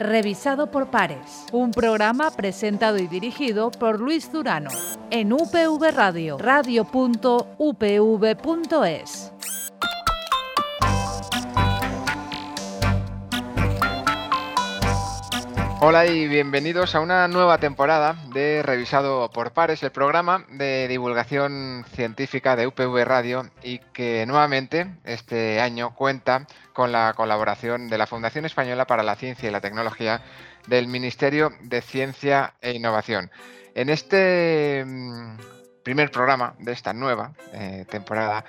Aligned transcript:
revisado 0.00 0.70
por 0.70 0.90
pares. 0.90 1.46
Un 1.52 1.70
programa 1.70 2.30
presentado 2.30 2.98
y 2.98 3.06
dirigido 3.06 3.70
por 3.70 4.00
Luis 4.00 4.32
Durano 4.32 4.70
en 5.10 5.32
UPV 5.32 5.92
Radio, 5.94 6.38
radio.upv.es. 6.38 6.90
Hola 15.82 16.06
y 16.06 16.28
bienvenidos 16.28 16.94
a 16.94 17.00
una 17.00 17.26
nueva 17.26 17.56
temporada 17.56 18.14
de 18.34 18.62
Revisado 18.62 19.30
por 19.30 19.52
Pares, 19.52 19.82
el 19.82 19.90
programa 19.90 20.44
de 20.50 20.86
divulgación 20.88 21.86
científica 21.94 22.54
de 22.54 22.66
UPV 22.66 23.02
Radio 23.06 23.50
y 23.62 23.78
que 23.78 24.26
nuevamente 24.26 24.94
este 25.04 25.58
año 25.58 25.94
cuenta 25.94 26.46
con 26.74 26.92
la 26.92 27.14
colaboración 27.14 27.88
de 27.88 27.96
la 27.96 28.06
Fundación 28.06 28.44
Española 28.44 28.86
para 28.86 29.02
la 29.02 29.16
Ciencia 29.16 29.48
y 29.48 29.52
la 29.52 29.62
Tecnología 29.62 30.20
del 30.66 30.86
Ministerio 30.86 31.50
de 31.62 31.80
Ciencia 31.80 32.52
e 32.60 32.72
Innovación. 32.72 33.30
En 33.74 33.88
este 33.88 34.84
mm, 34.86 35.38
primer 35.82 36.10
programa 36.10 36.56
de 36.58 36.72
esta 36.72 36.92
nueva 36.92 37.32
eh, 37.54 37.86
temporada 37.88 38.44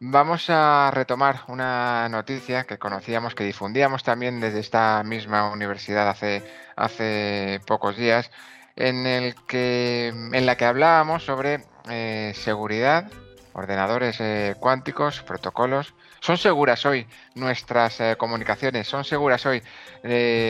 Vamos 0.00 0.48
a 0.48 0.92
retomar 0.94 1.40
una 1.48 2.08
noticia 2.08 2.62
que 2.64 2.78
conocíamos, 2.78 3.34
que 3.34 3.42
difundíamos 3.42 4.04
también 4.04 4.38
desde 4.38 4.60
esta 4.60 5.02
misma 5.02 5.50
universidad 5.50 6.08
hace, 6.08 6.44
hace 6.76 7.60
pocos 7.66 7.96
días, 7.96 8.30
en, 8.76 9.08
el 9.08 9.34
que, 9.48 10.06
en 10.08 10.46
la 10.46 10.56
que 10.56 10.66
hablábamos 10.66 11.24
sobre 11.24 11.64
eh, 11.90 12.32
seguridad, 12.36 13.10
ordenadores 13.54 14.20
eh, 14.20 14.54
cuánticos, 14.60 15.22
protocolos. 15.22 15.92
¿Son 16.20 16.38
seguras 16.38 16.86
hoy 16.86 17.08
nuestras 17.34 18.00
eh, 18.00 18.14
comunicaciones? 18.16 18.86
¿Son 18.86 19.04
seguras 19.04 19.46
hoy 19.46 19.64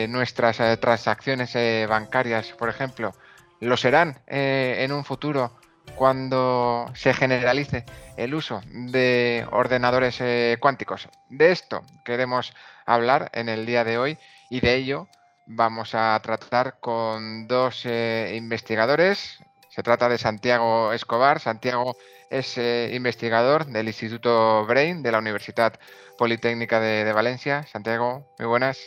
nuestras 0.09 0.57
transacciones 0.79 1.55
bancarias, 1.89 2.51
por 2.51 2.69
ejemplo? 2.69 3.15
¿Lo 3.61 3.77
serán 3.77 4.21
en 4.27 4.91
un 4.91 5.03
futuro 5.03 5.53
cuando 5.99 6.89
se 6.93 7.13
generalice 7.13 7.83
el 8.15 8.33
uso 8.33 8.61
de 8.71 9.45
ordenadores 9.51 10.21
eh, 10.21 10.55
cuánticos. 10.61 11.09
De 11.27 11.51
esto 11.51 11.81
queremos 12.05 12.53
hablar 12.85 13.29
en 13.33 13.49
el 13.49 13.65
día 13.65 13.83
de 13.83 13.97
hoy 13.97 14.17
y 14.49 14.61
de 14.61 14.75
ello 14.75 15.07
vamos 15.45 15.93
a 15.95 16.17
tratar 16.23 16.79
con 16.79 17.49
dos 17.49 17.81
eh, 17.85 18.33
investigadores. 18.37 19.43
Se 19.67 19.83
trata 19.83 20.07
de 20.07 20.17
Santiago 20.17 20.93
Escobar. 20.93 21.41
Santiago 21.41 21.97
es 22.29 22.57
eh, 22.57 22.91
investigador 22.93 23.65
del 23.65 23.87
Instituto 23.87 24.65
Brain 24.65 25.03
de 25.03 25.11
la 25.11 25.17
Universidad 25.17 25.73
Politécnica 26.17 26.79
de, 26.79 27.11
Valencia. 27.11 27.63
Santiago, 27.63 28.25
muy 28.39 28.47
buenas. 28.47 28.79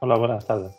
Hola, 0.00 0.18
buenas 0.18 0.46
tardes. 0.46 0.76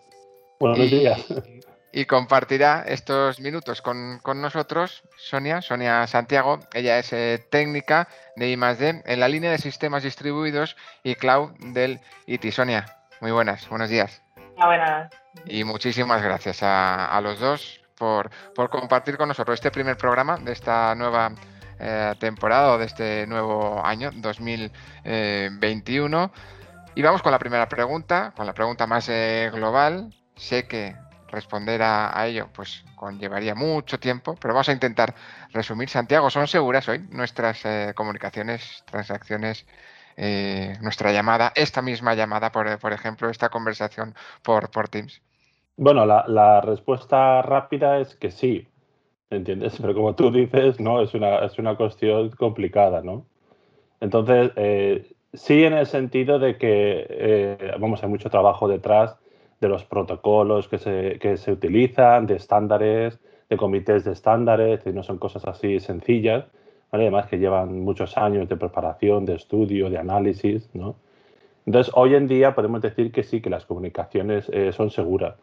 Buenos 0.60 0.78
días 0.92 1.26
y 1.96 2.06
compartirá 2.06 2.84
estos 2.88 3.40
minutos 3.40 3.84
con, 3.84 4.20
nosotros 4.42 5.04
Sonia, 5.16 5.62
Sonia 5.62 6.08
Santiago. 6.08 6.60
Ella 6.74 6.98
es 6.98 7.14
eh, 7.14 7.46
técnica 7.52 8.08
de 8.36 8.50
I+.D. 8.50 9.04
en 9.06 9.20
la 9.20 9.28
línea 9.28 9.52
de 9.52 9.60
sistemas 9.60 10.02
distribuidos 10.02 10.76
y 11.04 11.14
cloud 11.14 11.52
del 11.60 12.00
ITI. 12.26 12.52
Sonia, 12.52 12.88
muy 13.22 13.32
buenas, 13.32 13.70
buenos 13.70 13.90
días. 13.90 14.24
Hola, 14.56 14.66
buenas. 14.66 15.12
Y 15.46 15.64
muchísimas 15.64 16.24
gracias 16.24 16.64
a, 16.64 17.22
los 17.22 17.40
dos 17.40 17.80
por, 17.96 18.32
compartir 18.72 19.16
con 19.16 19.28
nosotros 19.28 19.54
este 19.54 19.70
primer 19.70 19.96
programa 19.96 20.38
de 20.38 20.52
esta 20.52 20.96
nueva 20.96 21.32
eh, 21.80 22.16
temporada 22.20 22.74
o 22.74 22.80
de 22.80 22.86
este 22.86 23.28
nuevo 23.28 23.86
año 23.86 24.10
2021. 24.16 26.32
Y 26.96 27.04
vamos 27.04 27.22
con 27.22 27.32
la 27.32 27.38
primera 27.38 27.70
pregunta, 27.70 28.34
con 28.36 28.48
la 28.48 28.54
pregunta 28.54 28.88
más 28.88 29.08
eh, 29.10 29.52
global. 29.54 30.12
Sé 30.36 30.68
que 30.68 30.96
responder 31.34 31.82
a, 31.82 32.26
ello 32.28 32.48
pues 32.54 32.86
conllevaría 32.96 33.56
mucho 33.56 34.00
tiempo, 34.00 34.36
pero 34.40 34.54
vamos 34.54 34.70
a 34.70 34.72
intentar 34.72 35.14
resumir. 35.52 35.90
Santiago, 35.90 36.30
¿son 36.30 36.48
seguras 36.48 36.88
hoy 36.88 37.00
nuestras 37.12 37.66
eh, 37.66 37.94
comunicaciones, 37.96 38.84
transacciones, 38.90 39.66
eh, 40.16 40.78
nuestra 40.82 41.12
llamada, 41.12 41.52
esta 41.56 41.82
misma 41.82 42.14
llamada, 42.14 42.52
por, 42.52 42.80
por 42.80 42.94
ejemplo, 42.94 43.30
esta 43.30 43.50
conversación 43.50 44.14
por, 44.44 44.70
por 44.70 44.88
Teams? 44.88 45.22
Bueno, 45.76 46.06
la, 46.06 46.62
respuesta 46.62 47.42
rápida 47.42 48.00
es 48.00 48.16
que 48.16 48.30
sí, 48.30 48.68
¿entiendes? 49.30 49.78
Pero 49.82 49.94
como 49.94 50.16
tú 50.16 50.32
dices, 50.32 50.80
no, 50.80 51.02
es 51.02 51.14
una, 51.14 51.40
es 51.40 51.58
una 51.58 51.76
cuestión 51.76 52.30
complicada, 52.30 53.02
¿no? 53.02 53.26
Entonces, 54.00 54.52
eh, 54.56 55.14
sí 55.34 55.64
en 55.64 55.74
el 55.74 55.88
sentido 55.88 56.38
de 56.38 56.58
que, 56.58 57.74
vamos, 57.80 58.04
hay 58.04 58.10
mucho 58.10 58.30
trabajo 58.30 58.68
detrás 58.68 59.18
de 59.64 59.70
los 59.70 59.86
protocolos 59.86 60.68
que 60.68 60.78
se, 60.78 61.18
que 61.20 61.38
se 61.38 61.52
utilizan, 61.52 62.28
de 62.28 62.36
estándares, 62.36 63.20
de 63.50 63.58
comités 63.58 64.04
de 64.04 64.12
estándares, 64.12 64.86
y 64.86 64.92
no 64.92 65.04
son 65.04 65.18
cosas 65.18 65.46
así 65.46 65.80
sencillas, 65.80 66.46
además 66.92 67.28
que 67.28 67.40
llevan 67.40 67.82
muchos 67.82 68.18
años 68.18 68.48
de 68.50 68.56
preparación, 68.58 69.26
de 69.26 69.36
estudio, 69.36 69.90
de 69.90 69.98
análisis. 69.98 70.70
¿no? 70.74 70.96
Entonces, 71.66 71.92
hoy 71.96 72.16
en 72.16 72.28
día 72.28 72.54
podemos 72.54 72.82
decir 72.82 73.12
que 73.12 73.24
sí, 73.24 73.42
que 73.42 73.50
las 73.50 73.66
comunicaciones 73.66 74.50
eh, 74.54 74.72
son 74.74 74.92
seguras, 74.92 75.36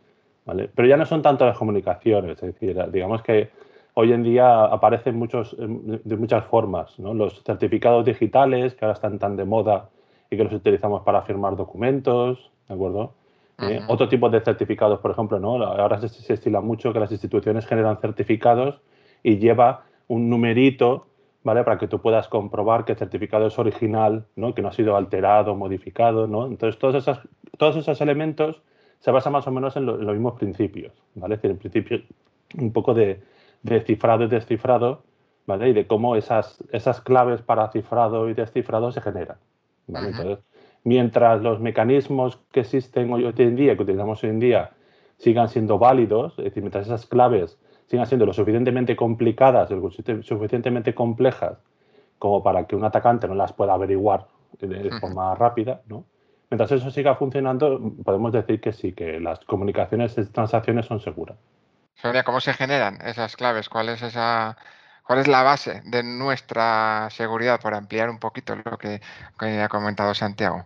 ¿vale? 0.44 0.70
pero 0.74 0.86
ya 0.86 0.96
no 0.96 1.06
son 1.06 1.22
tanto 1.22 1.46
las 1.46 1.56
comunicaciones, 1.56 2.42
es 2.42 2.54
decir, 2.54 2.76
digamos 2.92 3.22
que 3.22 3.50
hoy 3.94 4.12
en 4.12 4.22
día 4.22 4.64
aparecen 4.64 5.16
muchos, 5.16 5.56
de 5.58 6.16
muchas 6.16 6.44
formas, 6.44 6.98
los 6.98 7.42
certificados 7.42 8.04
digitales 8.04 8.74
que 8.74 8.84
ahora 8.84 8.94
están 8.94 9.18
tan 9.18 9.36
de 9.36 9.44
moda 9.44 9.88
y 10.30 10.36
que 10.36 10.44
los 10.44 10.52
utilizamos 10.52 11.02
para 11.02 11.22
firmar 11.22 11.56
documentos, 11.56 12.50
¿de 12.68 12.74
acuerdo? 12.74 13.14
Eh, 13.62 13.80
otro 13.88 14.08
tipo 14.08 14.30
de 14.30 14.40
certificados, 14.40 15.00
por 15.00 15.10
ejemplo, 15.10 15.38
¿no? 15.38 15.62
ahora 15.62 16.00
se, 16.00 16.32
estila 16.32 16.60
mucho 16.60 16.92
que 16.92 17.00
las 17.00 17.12
instituciones 17.12 17.66
generan 17.66 17.98
certificados 17.98 18.80
y 19.22 19.38
lleva 19.38 19.84
un 20.08 20.30
numerito 20.30 21.06
¿vale? 21.42 21.62
para 21.64 21.78
que 21.78 21.88
tú 21.88 22.00
puedas 22.00 22.28
comprobar 22.28 22.84
que 22.84 22.92
el 22.92 22.98
certificado 22.98 23.46
es 23.46 23.58
original, 23.58 24.26
¿no? 24.36 24.54
que 24.54 24.62
no 24.62 24.68
ha 24.68 24.72
sido 24.72 24.96
alterado, 24.96 25.54
modificado. 25.54 26.26
¿no? 26.26 26.46
Entonces, 26.46 26.78
todos 26.78 26.94
esos, 26.96 27.20
todos 27.58 27.76
esos 27.76 28.00
elementos 28.00 28.62
se 29.00 29.10
basan 29.10 29.32
más 29.32 29.46
o 29.46 29.50
menos 29.50 29.76
en, 29.76 29.86
los 29.86 30.00
mismos 30.00 30.34
principios. 30.38 30.92
¿vale? 31.14 31.34
Es 31.34 31.42
decir, 31.42 31.50
en 31.50 31.58
principio, 31.58 32.00
un 32.58 32.72
poco 32.72 32.94
de, 32.94 33.22
de, 33.62 33.80
cifrado 33.82 34.24
y 34.24 34.28
descifrado 34.28 35.02
¿vale? 35.46 35.68
y 35.68 35.72
de 35.72 35.86
cómo 35.86 36.16
esas, 36.16 36.62
esas 36.72 37.00
claves 37.00 37.42
para 37.42 37.70
cifrado 37.70 38.28
y 38.28 38.34
descifrado 38.34 38.90
se 38.92 39.00
generan. 39.00 39.36
¿vale? 39.86 40.08
Entonces, 40.08 40.38
mientras 40.84 41.42
los 41.42 41.60
mecanismos 41.60 42.38
que 42.52 42.60
existen 42.60 43.12
hoy 43.12 43.32
en 43.36 43.56
día, 43.56 43.76
que 43.76 43.82
utilizamos 43.82 44.22
hoy 44.24 44.30
en 44.30 44.40
día, 44.40 44.70
sigan 45.18 45.48
siendo 45.48 45.78
válidos, 45.78 46.38
es 46.38 46.44
decir, 46.44 46.62
mientras 46.62 46.86
esas 46.86 47.06
claves 47.06 47.58
sigan 47.86 48.06
siendo 48.06 48.24
lo 48.24 48.32
suficientemente 48.32 48.94
complicadas, 48.96 49.70
lo 49.70 49.90
suficientemente 49.90 50.94
complejas, 50.94 51.58
como 52.18 52.42
para 52.42 52.66
que 52.66 52.76
un 52.76 52.84
atacante 52.84 53.26
no 53.26 53.34
las 53.34 53.52
pueda 53.52 53.74
averiguar 53.74 54.26
de 54.60 54.90
forma 55.00 55.34
rápida, 55.34 55.82
¿no? 55.86 56.04
Mientras 56.50 56.72
eso 56.72 56.90
siga 56.90 57.14
funcionando, 57.14 57.80
podemos 58.04 58.32
decir 58.32 58.60
que 58.60 58.72
sí, 58.72 58.92
que 58.92 59.20
las 59.20 59.38
comunicaciones 59.40 60.18
y 60.18 60.24
transacciones 60.26 60.86
son 60.86 61.00
seguras. 61.00 61.36
Sonia, 61.94 62.24
¿cómo 62.24 62.40
se 62.40 62.52
generan 62.54 62.98
esas 63.04 63.36
claves? 63.36 63.68
¿Cuál 63.68 63.90
es 63.90 64.02
esa 64.02 64.56
¿Cuál 65.06 65.20
es 65.20 65.28
la 65.28 65.42
base 65.42 65.82
de 65.84 66.02
nuestra 66.02 67.08
seguridad? 67.10 67.60
Por 67.60 67.74
ampliar 67.74 68.10
un 68.10 68.18
poquito 68.18 68.54
lo 68.56 68.78
que, 68.78 69.00
ha 69.38 69.68
comentado 69.68 70.14
Santiago. 70.14 70.64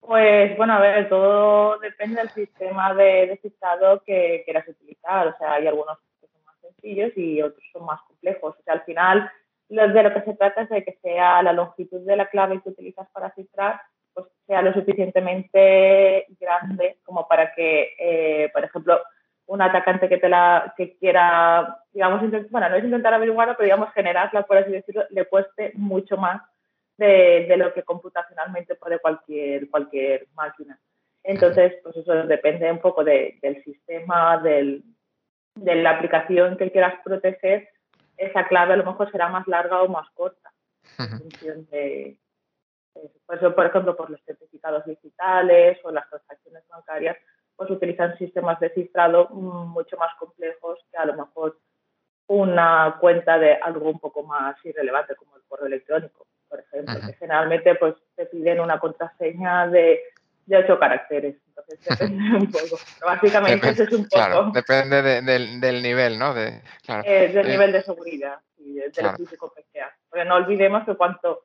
Pues 0.00 0.56
bueno, 0.56 0.74
a 0.74 0.80
ver, 0.80 1.08
todo 1.08 1.78
depende 1.78 2.20
del 2.20 2.30
sistema 2.30 2.94
de 2.94 3.26
descifrado 3.28 4.02
que 4.04 4.42
quieras 4.44 4.66
utilizar. 4.68 5.28
O 5.28 5.36
sea, 5.38 5.54
hay 5.54 5.66
algunos 5.66 5.98
que 6.20 6.26
son 6.28 6.44
más 6.44 6.56
sencillos 6.60 7.12
y 7.16 7.42
otros 7.42 7.62
son 7.72 7.84
más 7.84 8.00
complejos. 8.02 8.56
O 8.58 8.62
sea, 8.62 8.74
al 8.74 8.82
final, 8.82 9.30
de 9.68 10.02
lo 10.02 10.12
que 10.12 10.22
se 10.22 10.34
trata 10.34 10.62
es 10.62 10.68
de 10.68 10.84
que 10.84 10.98
sea 11.02 11.42
la 11.42 11.52
longitud 11.52 12.00
de 12.06 12.16
la 12.16 12.26
clave 12.26 12.60
que 12.62 12.70
utilizas 12.70 13.08
para 13.10 13.30
cifrar, 13.34 13.80
pues 14.14 14.26
sea 14.46 14.62
lo 14.62 14.72
suficientemente 14.72 16.26
grande 16.40 16.98
como 17.04 17.28
para 17.28 17.52
que, 17.54 17.94
eh, 17.98 18.50
por 18.52 18.64
ejemplo, 18.64 19.00
un 19.50 19.60
atacante 19.60 20.08
que 20.08 20.18
te 20.18 20.28
la 20.28 20.72
que 20.76 20.96
quiera, 20.96 21.82
digamos, 21.92 22.22
bueno, 22.50 22.68
no 22.68 22.76
es 22.76 22.84
intentar 22.84 23.12
averiguarlo, 23.12 23.56
pero 23.56 23.64
digamos 23.64 23.92
generarla, 23.92 24.44
por 24.44 24.56
así 24.56 24.70
decirlo, 24.70 25.02
le 25.10 25.24
cueste 25.24 25.72
mucho 25.74 26.16
más 26.16 26.40
de, 26.96 27.46
de, 27.48 27.56
lo 27.56 27.74
que 27.74 27.82
computacionalmente 27.82 28.76
puede 28.76 29.00
cualquier, 29.00 29.68
cualquier 29.68 30.28
máquina. 30.34 30.78
Entonces, 31.24 31.74
pues 31.82 31.96
eso 31.96 32.14
depende 32.28 32.70
un 32.70 32.78
poco 32.78 33.02
de, 33.02 33.40
del 33.42 33.60
sistema, 33.64 34.38
del, 34.38 34.84
de 35.56 35.74
la 35.74 35.90
aplicación 35.96 36.56
que 36.56 36.70
quieras 36.70 36.94
proteger. 37.04 37.70
Esa 38.16 38.46
clave 38.46 38.74
a 38.74 38.76
lo 38.76 38.84
mejor 38.84 39.10
será 39.10 39.28
más 39.30 39.48
larga 39.48 39.82
o 39.82 39.88
más 39.88 40.08
corta. 40.10 40.52
En 40.96 41.18
función 41.18 41.66
de, 41.70 42.18
por 43.26 43.36
eso, 43.36 43.52
por 43.52 43.66
ejemplo, 43.66 43.96
por 43.96 44.10
los 44.10 44.22
certificados 44.24 44.84
digitales 44.84 45.78
o 45.82 45.90
las 45.90 46.08
transacciones 46.08 46.62
bancarias, 46.68 47.16
pues 47.60 47.70
utilizan 47.70 48.16
sistemas 48.16 48.58
de 48.58 48.70
cifrado 48.70 49.28
mucho 49.28 49.98
más 49.98 50.14
complejos 50.18 50.78
que 50.90 50.96
a 50.96 51.04
lo 51.04 51.14
mejor 51.14 51.58
una 52.26 52.96
cuenta 52.98 53.38
de 53.38 53.52
algo 53.54 53.90
un 53.90 53.98
poco 53.98 54.22
más 54.22 54.56
irrelevante 54.64 55.14
como 55.14 55.36
el 55.36 55.42
correo 55.46 55.66
electrónico, 55.66 56.26
por 56.48 56.60
ejemplo, 56.60 56.94
que 57.06 57.12
generalmente 57.12 57.74
pues 57.74 57.96
te 58.16 58.24
piden 58.24 58.60
una 58.60 58.80
contraseña 58.80 59.66
de 59.66 60.00
de 60.46 60.56
ocho 60.56 60.78
caracteres. 60.78 61.36
Entonces 61.48 61.78
depende 62.00 62.36
un 62.38 62.50
poco. 62.50 62.78
básicamente 63.04 63.68
ese 63.68 63.82
es 63.82 63.92
un 63.92 64.04
poco. 64.04 64.08
Claro, 64.14 64.50
depende 64.54 65.02
del, 65.02 65.82
nivel, 65.82 66.18
¿no? 66.18 66.32
De, 66.32 66.62
eh, 67.04 67.28
del 67.28 67.46
eh, 67.46 67.50
nivel 67.50 67.72
de 67.72 67.82
seguridad 67.82 68.40
y 68.56 68.76
del 68.76 69.16
físico 69.18 69.52
que 69.54 69.64
sea. 69.70 69.94
Porque 70.08 70.24
no 70.24 70.36
olvidemos 70.36 70.86
que 70.86 70.96
cuanto 70.96 71.44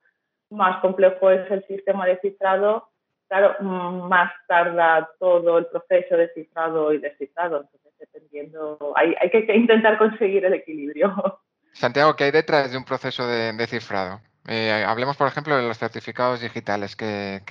más 0.50 0.80
complejo 0.80 1.30
es 1.30 1.52
el 1.52 1.62
sistema 1.66 2.06
de 2.06 2.22
cifrado, 2.22 2.88
claro, 3.28 3.62
más 3.62 4.32
tarda 4.48 5.10
todo 5.20 5.58
el 5.58 5.68
proceso 5.68 6.18
de 6.18 6.30
cifrado 6.34 6.94
y 6.94 7.00
descifrado. 7.00 7.62
Entonces, 7.62 7.94
dependiendo, 8.00 8.94
hay, 8.96 9.16
hay 9.20 9.30
que 9.30 9.56
intentar 9.56 9.98
conseguir 9.98 10.46
el 10.46 10.54
equilibrio. 10.54 11.40
Santiago, 11.74 12.16
¿qué 12.16 12.26
hay 12.26 12.32
detrás 12.32 12.72
de 12.72 12.78
un 12.78 12.86
proceso 12.86 13.28
de, 13.28 13.68
cifrado? 13.68 14.22
Eh, 14.48 14.86
hablemos, 14.88 15.18
por 15.18 15.28
ejemplo, 15.28 15.58
de 15.58 15.68
los 15.68 15.78
certificados 15.78 16.40
digitales 16.40 16.96
que, 16.96 17.42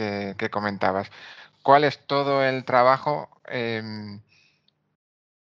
comentabas. 0.50 1.10
¿Cuál 1.62 1.84
es 1.84 2.06
todo 2.06 2.42
el 2.42 2.64
trabajo 2.64 3.28
em, 3.46 4.20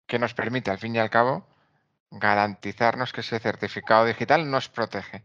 que 0.07 0.19
nos 0.19 0.33
permite, 0.33 0.71
al 0.71 0.79
fin 0.79 0.97
y 0.97 0.99
al 0.99 1.11
cabo, 1.11 1.47
garantizarnos 2.11 3.13
que 3.13 3.21
ese 3.21 3.39
certificado 3.41 4.07
digital 4.07 4.51
nos 4.51 4.71
protege? 4.71 5.23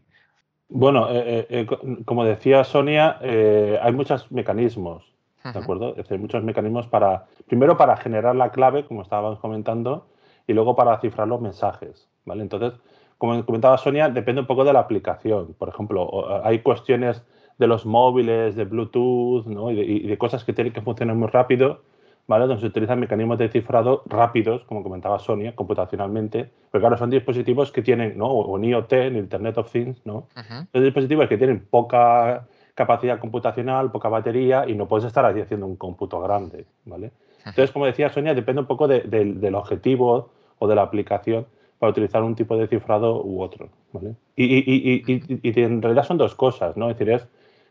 Bueno, 0.68 1.08
eh, 1.10 1.46
eh, 1.48 1.66
como 2.04 2.24
decía 2.24 2.62
Sonia, 2.64 3.18
hay 3.20 3.92
muchos 3.92 4.30
mecanismos, 4.30 5.04
¿de 5.42 5.58
acuerdo? 5.58 5.94
hay 6.10 6.18
muchos 6.18 6.44
mecanismos 6.44 6.86
para, 6.86 7.26
primero 7.46 7.76
para 7.76 7.96
generar 7.96 8.36
la 8.36 8.50
clave, 8.50 8.84
como 8.84 9.02
estábamos 9.02 9.38
comentando, 9.38 10.08
y 10.46 10.52
luego 10.52 10.76
para 10.76 10.98
cifrar 11.00 11.28
los 11.28 11.40
mensajes, 11.40 12.08
¿vale? 12.24 12.42
Entonces, 12.42 12.78
como 13.16 13.44
comentaba 13.44 13.78
Sonia, 13.78 14.08
depende 14.08 14.42
un 14.42 14.46
poco 14.46 14.64
de 14.64 14.72
la 14.72 14.80
aplicación. 14.80 15.54
Por 15.58 15.68
ejemplo, 15.68 16.44
hay 16.44 16.60
cuestiones 16.60 17.22
de 17.58 17.66
los 17.66 17.84
móviles, 17.84 18.54
de 18.54 18.64
Bluetooth 18.64 19.46
y, 19.72 20.06
de, 20.06 20.18
cosas 20.18 20.44
que 20.44 20.52
tienen 20.52 20.72
que 20.72 20.80
funcionar 20.80 21.16
muy 21.16 21.28
rápido, 21.28 21.82
¿vale? 22.28 22.46
donde 22.46 22.60
se 22.60 22.66
utilizan 22.66 23.00
mecanismos 23.00 23.38
de 23.38 23.48
cifrado 23.48 24.02
rápidos, 24.06 24.62
como 24.64 24.82
comentaba 24.82 25.18
Sonia, 25.18 25.56
computacionalmente. 25.56 26.50
Pero 26.70 26.82
claro, 26.82 26.96
son 26.96 27.10
dispositivos 27.10 27.72
que 27.72 27.82
tienen, 27.82 28.16
¿no? 28.16 28.26
o 28.26 28.56
en 28.56 28.64
IoT, 28.64 28.92
en 28.92 29.16
Internet 29.16 29.58
of 29.58 29.72
Things, 29.72 30.04
¿no? 30.04 30.28
son 30.72 30.84
dispositivos 30.84 31.26
que 31.26 31.38
tienen 31.38 31.66
poca 31.68 32.46
capacidad 32.74 33.18
computacional, 33.18 33.90
poca 33.90 34.08
batería 34.08 34.68
y 34.68 34.76
no 34.76 34.86
puedes 34.86 35.06
estar 35.06 35.24
ahí 35.24 35.40
haciendo 35.40 35.66
un 35.66 35.76
cómputo 35.76 36.20
grande. 36.20 36.66
¿vale? 36.84 37.10
Entonces, 37.38 37.72
como 37.72 37.86
decía 37.86 38.10
Sonia, 38.10 38.34
depende 38.34 38.60
un 38.60 38.68
poco 38.68 38.86
del 38.86 39.54
objetivo 39.54 40.30
o 40.58 40.68
de 40.68 40.74
la 40.74 40.82
aplicación 40.82 41.46
para 41.78 41.90
utilizar 41.90 42.22
un 42.22 42.34
tipo 42.34 42.56
de 42.56 42.68
cifrado 42.68 43.24
u 43.24 43.40
otro. 43.40 43.70
¿vale? 43.92 44.14
Y, 44.36 45.60
en 45.60 45.80
realidad 45.80 46.04
son 46.04 46.18
dos 46.18 46.34
cosas, 46.34 46.76
¿no? 46.76 46.90
Es 46.90 46.98
decir, 46.98 47.14
es 47.14 47.26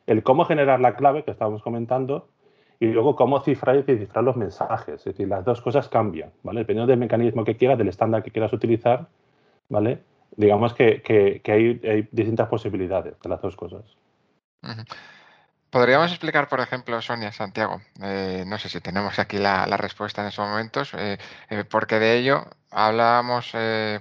el 0.07 0.23
cómo 0.23 0.45
generar 0.45 0.79
la 0.79 0.95
clave 0.95 1.23
que 1.23 1.31
estábamos 1.31 1.61
comentando 1.61 2.27
y 2.79 2.87
luego 2.87 3.15
cómo 3.15 3.39
cifrar 3.41 3.77
y 3.77 3.83
cifrar 3.83 4.23
los 4.23 4.35
mensajes. 4.35 4.95
Es 4.95 5.05
decir, 5.05 5.27
las 5.27 5.43
dos 5.43 5.61
cosas 5.61 5.89
cambian, 5.89 6.31
¿vale? 6.43 6.61
Dependiendo 6.61 6.89
del 6.89 6.99
mecanismo 6.99 7.43
que 7.43 7.57
quieras, 7.57 7.77
del 7.77 7.87
estándar 7.87 8.23
que 8.23 8.31
quieras 8.31 8.53
utilizar, 8.53 9.07
¿vale? 9.69 10.03
Digamos 10.35 10.73
que, 10.73 11.41
hay, 11.47 12.07
distintas 12.11 12.47
posibilidades 12.47 13.19
de 13.19 13.29
las 13.29 13.41
dos 13.41 13.55
cosas. 13.55 13.81
Podríamos 15.69 16.11
explicar, 16.11 16.47
por 16.47 16.59
ejemplo, 16.59 17.01
Sonia 17.01 17.31
Santiago, 17.31 17.81
eh, 18.01 18.43
no 18.47 18.57
sé 18.57 18.69
si 18.69 18.79
tenemos 18.79 19.19
aquí 19.19 19.37
la, 19.37 19.65
respuesta 19.77 20.21
en 20.21 20.27
esos 20.29 20.47
momentos, 20.47 20.93
eh, 20.93 21.17
eh, 21.49 21.63
porque 21.69 21.99
de 21.99 22.17
ello 22.17 22.45
hablábamos 22.71 23.53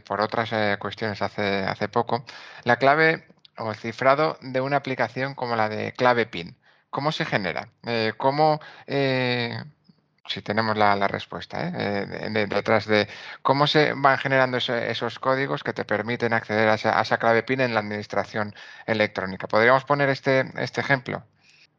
por 0.06 0.20
otras 0.20 0.50
cuestiones 0.78 1.22
hace, 1.22 1.64
hace 1.64 1.88
poco, 1.88 2.24
la 2.64 2.76
clave 2.76 3.24
o 3.58 3.70
el 3.70 3.76
cifrado 3.76 4.36
de 4.42 4.60
una 4.60 4.76
aplicación 4.76 5.34
como 5.34 5.56
la 5.56 5.68
de 5.68 5.92
clave 5.92 6.26
PIN. 6.26 6.56
¿Cómo 6.96 7.12
se 7.12 7.26
genera? 7.26 7.68
¿Cómo, 8.16 8.58
si 8.86 10.40
tenemos 10.42 10.78
la, 10.78 11.06
respuesta, 11.06 11.70
detrás 11.70 12.86
de 12.86 13.06
cómo 13.42 13.66
se 13.66 13.92
van 13.92 14.16
generando 14.16 14.56
esos 14.56 15.18
códigos 15.18 15.62
que 15.62 15.74
te 15.74 15.84
permiten 15.84 16.32
acceder 16.32 16.70
a 16.70 16.74
esa, 16.76 16.98
a 16.98 17.02
esa, 17.02 17.18
clave 17.18 17.42
PIN 17.42 17.60
en 17.60 17.74
la 17.74 17.80
administración 17.80 18.54
electrónica? 18.86 19.46
¿Podríamos 19.46 19.84
poner 19.84 20.08
este, 20.08 20.50
este 20.56 20.80
ejemplo? 20.80 21.22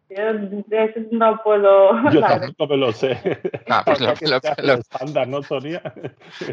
Yo 0.08 0.34
de 0.68 0.84
eso 0.86 1.00
no 1.12 1.42
puedo. 1.44 2.00
Yo 2.14 2.22
tampoco 2.22 2.68
me 2.68 2.78
lo 2.78 2.92
sé. 2.92 3.18
Ah, 3.68 3.82
pues 3.84 4.00
lo, 4.62 4.76
estándar, 4.76 5.28
¿no, 5.28 5.42
Sonia? 5.42 5.82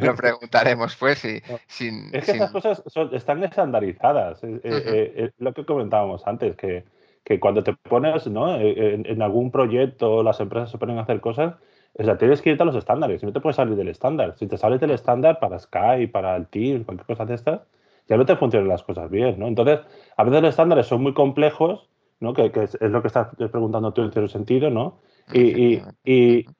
Lo 0.00 0.14
preguntaremos, 0.16 0.96
pues, 0.96 1.22
y, 1.26 1.42
sin, 1.66 2.08
Es 2.14 2.24
que 2.24 2.32
esas 2.32 2.50
cosas 2.50 2.82
están 3.12 3.44
estandarizadas. 3.44 4.42
Eh, 4.42 4.58
eh, 4.64 5.12
eh, 5.16 5.30
lo 5.36 5.52
que 5.52 5.66
comentábamos 5.66 6.26
antes, 6.26 6.56
que, 6.56 6.84
que 7.24 7.40
cuando 7.40 7.62
te 7.64 7.72
pones 7.72 8.26
¿no? 8.26 8.56
En, 8.56 9.06
en, 9.06 9.22
algún 9.22 9.50
proyecto, 9.50 10.22
las 10.22 10.40
empresas 10.40 10.70
se 10.70 10.78
ponen 10.78 10.98
a 10.98 11.02
hacer 11.02 11.20
cosas, 11.20 11.54
o 11.94 12.04
sea, 12.04 12.18
tienes 12.18 12.42
que 12.42 12.50
irte 12.50 12.62
a 12.62 12.66
los 12.66 12.76
estándares. 12.76 13.22
No 13.22 13.32
te 13.32 13.40
puedes 13.40 13.56
salir 13.56 13.76
del 13.76 13.88
estándar. 13.88 14.34
Si 14.36 14.46
te 14.46 14.56
sales 14.56 14.80
del 14.80 14.90
estándar 14.90 15.38
para 15.38 15.58
Skype, 15.58 16.08
para 16.08 16.36
el 16.36 16.46
Teams, 16.48 16.84
cualquier 16.84 17.06
cosa 17.06 17.24
de 17.24 17.34
estas, 17.34 17.60
ya 18.08 18.16
no 18.16 18.26
te 18.26 18.36
funcionan 18.36 18.68
las 18.68 18.82
cosas 18.82 19.10
bien, 19.10 19.38
¿no? 19.38 19.46
Entonces, 19.46 19.80
a 20.16 20.24
veces 20.24 20.42
los 20.42 20.50
estándares 20.50 20.86
son 20.86 21.02
muy 21.02 21.14
complejos 21.14 21.88
que, 22.32 22.50
es, 22.62 22.80
lo 22.80 23.02
que 23.02 23.08
estás 23.08 23.28
preguntando 23.36 23.92
tú 23.92 24.02
en 24.02 24.12
cierto 24.12 24.28
sentido, 24.28 24.70
¿no? 24.70 25.00
Y, 25.32 25.82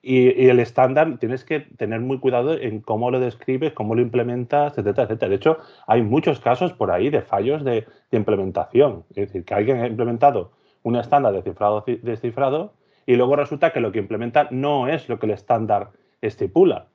el 0.02 0.61
estándar 0.61 1.19
tienes 1.19 1.44
que 1.44 1.61
tener 1.61 2.00
muy 2.00 2.19
cuidado 2.19 2.55
en 2.55 2.81
cómo 2.81 3.11
lo 3.11 3.20
describes, 3.20 3.72
cómo 3.72 3.94
lo 3.94 4.00
implementas, 4.00 4.78
etcétera, 4.78 5.05
etcétera. 5.05 5.28
De 5.28 5.37
hecho, 5.37 5.58
hay 5.87 6.02
muchos 6.02 6.40
casos 6.40 6.72
por 6.72 6.90
ahí 6.90 7.11
de 7.11 7.22
fallos 7.22 7.64
de, 7.64 7.87
implementación. 8.11 9.05
Es 9.11 9.26
decir, 9.26 9.44
que 9.44 9.55
alguien 9.55 9.81
ha 9.81 9.87
implementado 9.87 10.52
un 10.82 10.96
estándar 10.96 11.32
de 11.32 11.43
cifrado 11.43 11.84
descifrado 12.02 12.75
y 13.06 13.16
luego 13.16 13.37
resulta 13.37 13.72
que 13.72 13.81
lo 13.81 13.90
que 13.90 13.99
implementa 13.99 14.49
no 14.50 14.87
es 14.87 15.08
lo 15.08 15.19
que 15.19 15.26
el 15.26 15.32
estándar 15.32 15.90
estipula. 16.20 16.87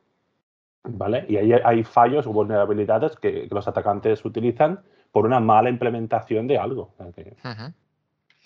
¿Vale? 0.84 1.26
Y 1.28 1.36
ahí 1.36 1.52
hay 1.52 1.84
fallos 1.84 2.26
o 2.26 2.32
vulnerabilidades 2.32 3.18
que, 3.18 3.48
los 3.52 3.68
atacantes 3.68 4.24
utilizan 4.24 4.80
por 5.12 5.26
una 5.26 5.42
mala 5.42 5.70
implementación 5.70 6.48
de 6.48 6.58
algo. 6.58 6.94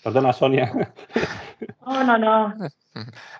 Perdona, 0.04 0.32
Sonia. 0.34 0.70
No, 1.86 2.04
no, 2.04 2.18
no. 2.18 2.54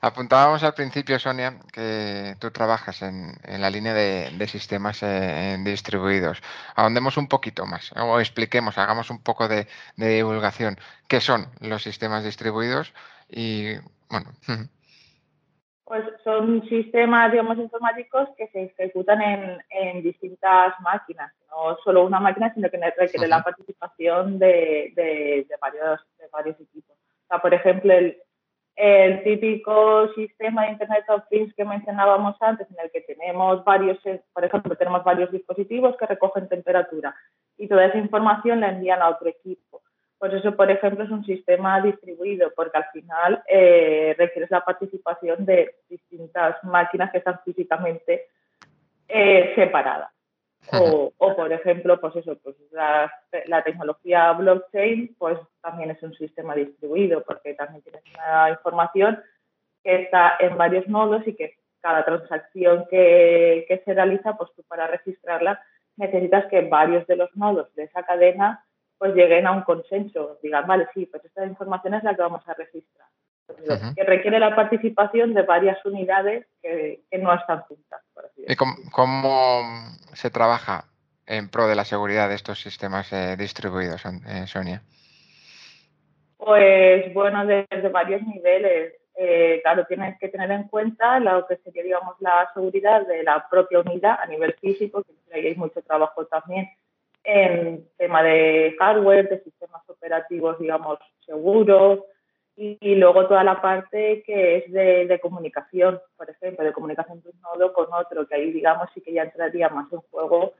Apuntábamos 0.00 0.62
al 0.62 0.72
principio, 0.72 1.18
Sonia, 1.18 1.58
que 1.70 2.36
tú 2.38 2.50
trabajas 2.50 3.02
en, 3.02 3.36
la 3.44 3.68
línea 3.68 3.92
de, 3.92 4.48
sistemas 4.48 5.02
eh, 5.02 5.58
distribuidos. 5.62 6.42
Ahondemos 6.74 7.18
un 7.18 7.28
poquito 7.28 7.66
más, 7.66 7.92
o 7.96 8.18
expliquemos, 8.18 8.78
hagamos 8.78 9.10
un 9.10 9.18
poco 9.18 9.46
de, 9.46 9.66
divulgación. 9.96 10.78
¿Qué 11.06 11.20
son 11.20 11.48
los 11.60 11.82
sistemas 11.82 12.24
distribuidos? 12.24 12.94
Y, 13.28 13.74
bueno. 14.08 14.32
Pues 15.84 16.02
son 16.22 16.66
sistemas, 16.68 17.30
digamos, 17.30 17.58
informáticos 17.58 18.28
que 18.38 18.48
se 18.48 18.64
ejecutan 18.64 19.20
en, 19.68 20.02
distintas 20.02 20.74
máquinas, 20.80 21.32
no 21.50 21.76
solo 21.84 22.04
una 22.06 22.20
máquina, 22.20 22.52
sino 22.54 22.70
que 22.70 22.78
requiere 22.78 23.28
la 23.28 23.42
participación 23.42 24.38
de, 24.38 25.46
varios, 25.60 26.00
de 26.18 26.28
varios 26.32 26.58
equipos. 26.60 26.96
O 26.96 27.26
sea, 27.28 27.38
por 27.38 27.52
ejemplo, 27.52 27.92
el, 27.92 28.16
el 28.76 29.22
típico 29.22 30.08
sistema 30.14 30.64
de 30.64 30.72
Internet 30.72 31.04
of 31.08 31.22
Things 31.28 31.54
que 31.54 31.64
mencionábamos 31.64 32.36
antes, 32.40 32.66
en 32.70 32.76
el 32.82 32.90
que 32.90 33.02
tenemos 33.02 33.64
varios, 33.64 33.98
por 34.32 34.44
ejemplo, 34.44 34.74
tenemos 34.76 35.04
varios 35.04 35.30
dispositivos 35.30 35.96
que 35.96 36.06
recogen 36.06 36.48
temperatura 36.48 37.14
y 37.56 37.68
toda 37.68 37.86
esa 37.86 37.98
información 37.98 38.60
la 38.60 38.70
envían 38.70 39.00
a 39.00 39.10
otro 39.10 39.28
equipo. 39.28 39.73
Pues 40.18 40.32
eso, 40.32 40.56
por 40.56 40.70
ejemplo, 40.70 41.04
es 41.04 41.10
un 41.10 41.24
sistema 41.24 41.80
distribuido, 41.80 42.52
porque 42.54 42.78
al 42.78 42.86
final 42.92 43.42
eh, 43.48 44.14
requiere 44.16 44.48
la 44.50 44.64
participación 44.64 45.44
de 45.44 45.76
distintas 45.88 46.62
máquinas 46.64 47.10
que 47.10 47.18
están 47.18 47.40
físicamente 47.44 48.26
eh, 49.08 49.52
separadas. 49.54 50.10
O, 50.72 51.12
por 51.18 51.52
ejemplo, 51.52 52.00
pues 52.00 52.16
eso, 52.16 52.38
pues 52.42 52.56
la, 52.70 53.10
tecnología 53.64 54.32
blockchain, 54.32 55.14
pues 55.18 55.38
también 55.60 55.90
es 55.90 56.02
un 56.02 56.14
sistema 56.14 56.54
distribuido, 56.54 57.22
porque 57.22 57.54
también 57.54 57.82
tienes 57.82 58.02
una 58.14 58.50
información 58.50 59.22
que 59.82 60.04
está 60.04 60.36
en 60.40 60.56
varios 60.56 60.88
nodos 60.88 61.22
y 61.26 61.34
que 61.34 61.58
cada 61.80 62.04
transacción 62.04 62.86
que, 62.88 63.66
que 63.68 63.82
se 63.84 63.92
realiza, 63.92 64.38
pues 64.38 64.50
tú 64.56 64.62
para 64.62 64.86
registrarla 64.86 65.62
necesitas 65.96 66.46
que 66.46 66.62
varios 66.62 67.06
de 67.06 67.16
los 67.16 67.34
nodos 67.36 67.72
de 67.74 67.84
esa 67.84 68.02
cadena 68.02 68.64
pues 69.04 69.16
lleguen 69.16 69.46
a 69.46 69.52
un 69.52 69.60
consenso, 69.64 70.38
digan, 70.42 70.66
vale, 70.66 70.88
sí, 70.94 71.04
pues 71.04 71.22
esta 71.22 71.44
información 71.44 71.92
es 71.92 72.04
la 72.04 72.14
que 72.14 72.22
vamos 72.22 72.42
a 72.48 72.54
registrar. 72.54 73.06
Que 73.94 74.02
requiere 74.02 74.38
la 74.38 74.56
participación 74.56 75.34
de 75.34 75.42
varias 75.42 75.84
unidades 75.84 76.46
que, 76.62 77.02
no 77.18 77.34
están 77.34 77.60
juntas. 77.64 78.00
¿Y 78.48 78.56
cómo, 78.56 79.60
se 80.14 80.30
trabaja 80.30 80.86
en 81.26 81.50
pro 81.50 81.66
de 81.66 81.74
la 81.74 81.84
seguridad 81.84 82.30
de 82.30 82.36
estos 82.36 82.58
sistemas 82.58 83.12
eh, 83.12 83.36
distribuidos, 83.36 84.02
eh, 84.06 84.46
Sonia? 84.46 84.80
Pues 86.38 87.12
bueno, 87.12 87.44
desde 87.44 87.90
varios 87.90 88.22
niveles. 88.22 88.94
Eh, 89.16 89.60
claro, 89.62 89.84
tienes 89.84 90.18
que 90.18 90.30
tener 90.30 90.50
en 90.50 90.66
cuenta 90.68 91.20
lo 91.20 91.46
que 91.46 91.56
sería, 91.58 91.82
digamos, 91.82 92.16
la 92.20 92.50
seguridad 92.54 93.06
de 93.06 93.22
la 93.22 93.46
propia 93.50 93.80
unidad 93.80 94.18
a 94.18 94.24
nivel 94.24 94.54
físico, 94.54 95.04
que 95.30 95.34
hay 95.34 95.54
mucho 95.56 95.82
trabajo 95.82 96.24
también 96.24 96.70
en 97.24 97.88
tema 97.96 98.22
de 98.22 98.76
hardware, 98.78 99.28
de 99.28 99.42
sistemas 99.42 99.82
operativos, 99.88 100.58
digamos, 100.58 100.98
seguros, 101.24 102.00
y, 102.56 102.94
luego 102.94 103.26
toda 103.26 103.42
la 103.42 103.60
parte 103.60 104.22
que 104.24 104.58
es 104.58 104.72
de, 104.72 105.18
comunicación, 105.20 106.00
por 106.16 106.30
ejemplo, 106.30 106.64
de 106.64 106.72
comunicación 106.72 107.20
de 107.22 107.30
un 107.30 107.40
nodo 107.40 107.72
con 107.72 107.92
otro, 107.92 108.28
que 108.28 108.36
ahí 108.36 108.52
digamos 108.52 108.88
sí 108.94 109.00
que 109.00 109.12
ya 109.12 109.22
entraría 109.22 109.68
más 109.70 109.92
en 109.92 109.98
juego 110.10 110.54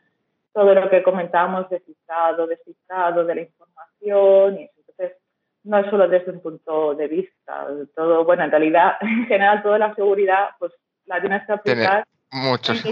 todo 0.53 0.75
lo 0.75 0.89
que 0.91 1.03
comentábamos 1.03 1.69
de 1.69 1.81
cifrado, 1.81 2.47
de 2.47 2.57
cifrado 2.65 3.25
de 3.25 3.35
la 3.35 3.41
información 3.43 4.61
y 4.61 4.71
Entonces, 4.77 5.19
no 5.63 5.79
es 5.79 5.87
solo 5.91 6.09
desde 6.09 6.33
un 6.33 6.41
punto 6.41 6.95
de 6.95 7.09
vista, 7.09 7.67
todo, 7.95 8.25
bueno, 8.25 8.45
en 8.45 8.51
realidad, 8.51 8.97
en 9.01 9.27
general, 9.27 9.63
toda 9.63 9.79
la 9.79 9.95
seguridad, 9.95 10.51
pues 10.59 10.73
la 11.07 11.21
tienes 11.21 11.47
que 11.47 11.53
aplicar. 11.53 12.05
muchos, 12.33 12.85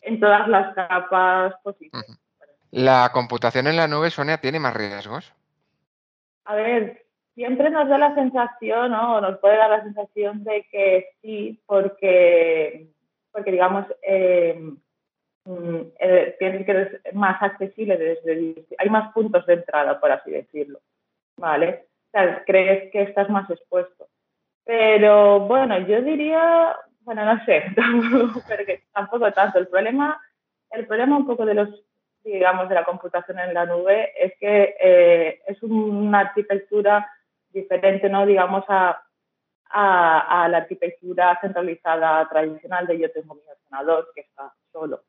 en 0.00 0.20
todas 0.20 0.48
las 0.48 0.74
capas 0.74 1.54
posibles. 1.62 2.18
¿La 2.74 3.10
computación 3.12 3.68
en 3.68 3.76
la 3.76 3.86
nube, 3.86 4.10
Sonia, 4.10 4.38
tiene 4.38 4.58
más 4.58 4.74
riesgos? 4.74 5.32
A 6.44 6.56
ver, 6.56 7.04
siempre 7.36 7.70
nos 7.70 7.88
da 7.88 7.98
la 7.98 8.16
sensación, 8.16 8.90
¿no? 8.90 9.20
Nos 9.20 9.38
puede 9.38 9.58
dar 9.58 9.70
la 9.70 9.84
sensación 9.84 10.42
de 10.42 10.66
que 10.72 11.06
sí, 11.22 11.62
porque, 11.66 12.88
porque 13.30 13.52
digamos, 13.52 13.86
eh, 14.02 14.58
mm, 15.44 15.80
eh, 16.00 16.34
tiene 16.40 16.64
que 16.66 16.72
ser 16.72 17.00
más 17.12 17.40
accesible 17.40 17.96
desde 17.96 18.66
hay 18.76 18.90
más 18.90 19.12
puntos 19.12 19.46
de 19.46 19.54
entrada, 19.54 20.00
por 20.00 20.10
así 20.10 20.32
decirlo, 20.32 20.80
¿vale? 21.36 21.86
O 22.08 22.10
sea, 22.10 22.42
crees 22.44 22.90
que 22.90 23.02
estás 23.02 23.30
más 23.30 23.48
expuesto. 23.50 24.08
Pero 24.64 25.38
bueno, 25.46 25.78
yo 25.78 26.02
diría, 26.02 26.74
bueno, 27.02 27.24
no 27.24 27.44
sé, 27.44 27.62
tampoco, 28.92 29.32
tanto. 29.32 29.60
El 29.60 29.68
problema, 29.68 30.20
el 30.70 30.88
problema 30.88 31.16
un 31.16 31.26
poco 31.28 31.46
de 31.46 31.54
los, 31.54 31.84
digamos, 32.30 32.68
de 32.68 32.74
la 32.74 32.84
computación 32.84 33.38
en 33.38 33.54
la 33.54 33.66
nube 33.66 34.12
es 34.18 34.32
que 34.38 34.76
eh, 34.80 35.40
es 35.46 35.62
una 35.62 36.20
arquitectura 36.20 37.08
diferente, 37.50 38.08
¿no? 38.08 38.26
Digamos, 38.26 38.64
a, 38.68 39.00
a, 39.70 40.48
la 40.48 40.58
arquitectura 40.58 41.38
centralizada 41.40 42.28
tradicional 42.28 42.86
de 42.86 42.98
yo 42.98 43.10
tengo 43.12 43.34
mi 43.34 43.42
ordenador 43.48 44.10
que 44.14 44.22
está 44.22 44.52
solo. 44.72 45.02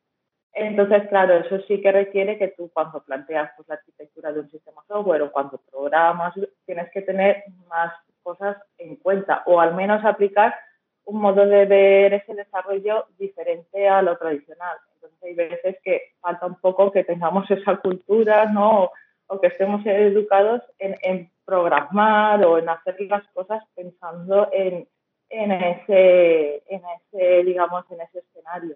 Entonces, 0.53 1.07
claro, 1.09 1.35
eso 1.35 1.59
sí 1.67 1.81
que 1.81 1.91
requiere 1.91 2.37
que 2.37 2.47
tú 2.49 2.71
cuando 2.73 3.03
planteas 3.03 3.51
pues, 3.55 3.67
la 3.67 3.75
arquitectura 3.75 4.31
de 4.31 4.39
un 4.39 4.49
sistema 4.49 4.81
software 4.87 5.23
o 5.23 5.31
cuando 5.31 5.61
programas, 5.69 6.33
tienes 6.65 6.89
que 6.91 7.01
tener 7.01 7.43
más 7.67 7.93
cosas 8.23 8.57
en 8.77 8.95
cuenta 8.95 9.43
o 9.45 9.59
al 9.59 9.75
menos 9.75 10.03
aplicar 10.03 10.55
un 11.03 11.21
modo 11.21 11.45
de 11.45 11.65
ver 11.65 12.13
ese 12.13 12.33
desarrollo 12.33 13.05
diferente 13.17 13.87
a 13.87 14.01
lo 14.01 14.17
tradicional. 14.17 14.77
Entonces 15.05 15.23
hay 15.23 15.33
veces 15.35 15.77
que 15.83 16.13
falta 16.19 16.45
un 16.45 16.55
poco 16.55 16.91
que 16.91 17.03
tengamos 17.03 17.49
esa 17.49 17.77
cultura, 17.77 18.45
¿no? 18.45 18.91
O, 19.27 19.41
que 19.41 19.47
estemos 19.47 19.85
educados 19.85 20.61
en, 20.79 21.31
programar 21.45 22.43
o 22.43 22.57
en 22.57 22.69
hacer 22.69 22.95
las 23.01 23.27
cosas 23.27 23.63
pensando 23.75 24.49
en, 24.51 24.87
en, 25.29 25.51
ese, 25.51 26.63
en 26.67 26.81
ese, 26.97 27.43
digamos, 27.43 27.85
en 27.91 28.01
ese 28.01 28.19
escenario. 28.19 28.75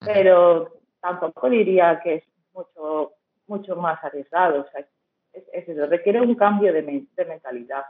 Pero 0.00 0.72
tampoco 1.00 1.50
diría 1.50 2.00
que 2.02 2.16
es 2.16 2.24
mucho, 2.54 3.12
mucho 3.46 3.76
más 3.76 4.02
arriesgado. 4.02 4.62
O 4.62 4.70
sea, 4.70 4.86
es, 5.32 5.44
es 5.52 5.90
requiere 5.90 6.20
un 6.20 6.34
cambio 6.34 6.72
de, 6.72 6.82
de 6.82 7.24
mentalidad 7.24 7.84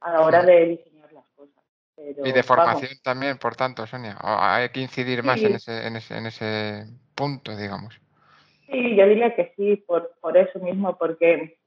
a 0.00 0.12
la 0.12 0.20
hora 0.22 0.42
de 0.42 0.66
diseñar 0.66 1.12
las 1.12 1.26
cosas 1.36 1.56
y 1.96 2.32
de 2.32 2.42
formación 2.42 2.90
también, 3.02 3.38
por 3.38 3.56
tanto, 3.56 3.86
Sonia. 3.86 4.18
Hay 4.20 4.68
que 4.68 4.80
incidir 4.80 5.22
más 5.22 5.40
en, 5.40 5.54
ese, 5.54 5.86
en, 5.86 5.96
ese, 5.96 6.16
en 6.16 6.26
ese 6.26 6.86
punto, 7.16 7.56
digamos. 7.56 7.98
Sí, 8.66 8.96
yo 8.96 9.06
diría 9.06 9.34
que 9.34 9.52
sí, 9.56 9.76
por, 9.76 10.12
por 10.20 10.36
eso 10.36 10.58
mismo, 10.58 10.96
porque 10.96 11.58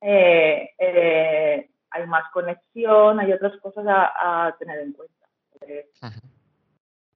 eh, 0.00 0.70
eh, 0.78 1.70
hay 1.90 2.06
más 2.06 2.30
conexión, 2.32 3.20
hay 3.20 3.32
otras 3.32 3.56
cosas 3.58 3.84
a, 3.88 4.54
tener 4.58 4.80
en 4.80 4.92
cuenta. 4.92 5.26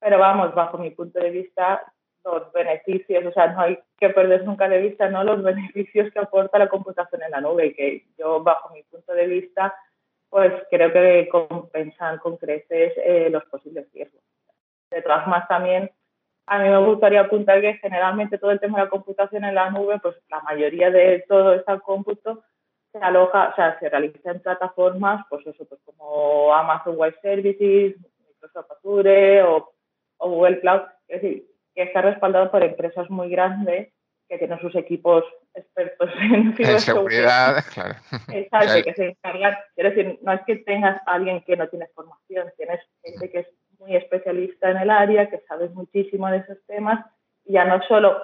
Pero 0.00 0.18
vamos, 0.18 0.54
bajo 0.54 0.78
mi 0.78 0.90
punto 0.90 1.18
de 1.18 1.30
vista, 1.30 1.82
los 2.24 2.52
beneficios, 2.52 3.24
o 3.24 3.32
sea, 3.32 3.48
no 3.52 3.60
hay 3.60 3.78
que 3.98 4.10
perder 4.10 4.44
nunca 4.44 4.68
de 4.68 4.80
vista 4.80 5.08
¿no? 5.08 5.24
los 5.24 5.42
beneficios 5.42 6.12
que 6.12 6.18
aporta 6.18 6.58
la 6.58 6.68
computación 6.68 7.22
en 7.22 7.30
la 7.30 7.40
nube, 7.40 7.74
que 7.74 8.06
yo, 8.18 8.42
bajo 8.42 8.72
mi 8.74 8.82
punto 8.84 9.12
de 9.12 9.26
vista, 9.26 9.74
pues 10.30 10.52
creo 10.70 10.92
que 10.92 11.28
compensan 11.28 12.18
con 12.18 12.36
creces 12.36 12.92
eh, 12.96 13.28
los 13.30 13.44
posibles 13.46 13.86
riesgos. 13.92 14.22
De 14.90 15.02
todas 15.02 15.22
formas, 15.22 15.46
también 15.48 15.90
a 16.46 16.58
mí 16.58 16.68
me 16.68 16.78
gustaría 16.78 17.22
apuntar 17.22 17.60
que 17.60 17.74
generalmente 17.74 18.38
todo 18.38 18.50
el 18.50 18.60
tema 18.60 18.78
de 18.78 18.84
la 18.84 18.90
computación 18.90 19.44
en 19.44 19.54
la 19.54 19.70
nube, 19.70 19.98
pues 20.00 20.16
la 20.28 20.40
mayoría 20.40 20.90
de 20.90 21.24
todo 21.28 21.54
este 21.54 21.80
cómputo 21.80 22.44
se 22.92 22.98
aloja, 22.98 23.48
o 23.48 23.54
sea, 23.56 23.78
se 23.80 23.88
realiza 23.88 24.30
en 24.30 24.40
plataformas, 24.40 25.24
pues 25.28 25.46
eso, 25.46 25.64
pues 25.64 25.80
como 25.84 26.54
Amazon 26.54 26.96
Web 26.96 27.16
Services, 27.22 27.96
Microsoft 28.28 28.70
Azure 28.70 29.42
o, 29.42 29.72
o 30.18 30.28
Google 30.28 30.60
Cloud, 30.60 30.82
es 31.08 31.22
decir, 31.22 31.46
que 31.74 31.82
está 31.82 32.02
respaldado 32.02 32.50
por 32.50 32.62
empresas 32.62 33.10
muy 33.10 33.30
grandes 33.30 33.92
que 34.28 34.38
tienen 34.38 34.60
sus 34.60 34.74
equipos 34.76 35.24
expertos 35.54 36.10
en 36.20 36.56
ciberseguridad. 36.56 37.64
claro. 37.72 37.94
Exacto, 38.32 38.82
que 38.84 38.94
se 38.94 39.08
encargan. 39.08 39.56
Quiero 39.74 39.90
decir, 39.90 40.18
no 40.22 40.32
es 40.32 40.40
que 40.46 40.56
tengas 40.56 41.00
a 41.06 41.14
alguien 41.14 41.42
que 41.42 41.56
no 41.56 41.68
tiene 41.68 41.86
formación, 41.94 42.52
tienes 42.56 42.80
gente 43.02 43.30
que 43.30 43.38
es 43.40 43.46
muy 43.84 43.96
especialista 43.96 44.70
en 44.70 44.78
el 44.78 44.90
área, 44.90 45.28
que 45.28 45.40
sabe 45.48 45.68
muchísimo 45.70 46.28
de 46.28 46.38
esos 46.38 46.58
temas, 46.66 47.04
y 47.44 47.52
ya 47.54 47.64
no 47.64 47.82
solo, 47.86 48.16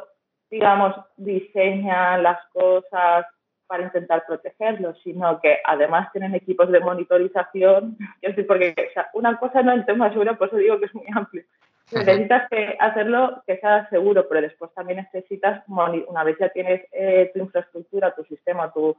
digamos, 0.51 0.95
diseñan 1.17 2.23
las 2.23 2.39
cosas 2.53 3.27
para 3.67 3.85
intentar 3.85 4.25
protegerlos, 4.27 4.99
sino 5.05 5.41
que 5.41 5.59
además 5.65 6.11
tienen 6.13 6.35
equipos 6.35 6.71
de 6.73 6.81
monitorización, 6.81 7.97
es 8.23 8.35
decir, 8.35 8.47
porque 8.47 8.75
una 9.15 9.39
cosa 9.39 9.63
no 9.63 9.73
es 9.73 9.79
el 9.79 9.87
tema 9.87 10.07
de 10.07 10.13
seguridad, 10.13 10.39
por 10.39 10.49
eso 10.49 10.57
digo 10.57 10.79
que 10.81 10.87
es 10.87 10.95
muy 10.95 11.07
amplio, 11.15 11.45
necesitas 11.93 12.49
que 12.49 12.77
hacerlo 12.81 13.43
que 13.47 13.59
sea 13.59 13.89
seguro, 13.91 14.29
pero 14.29 14.41
después 14.43 14.73
también 14.75 14.99
necesitas, 15.13 15.63
una 15.69 16.25
vez 16.25 16.37
ya 16.39 16.49
tienes 16.49 16.83
eh, 16.93 17.31
tu 17.33 17.41
infraestructura, 17.41 18.15
tu 18.15 18.25
sistema, 18.25 18.73
tu, 18.73 18.97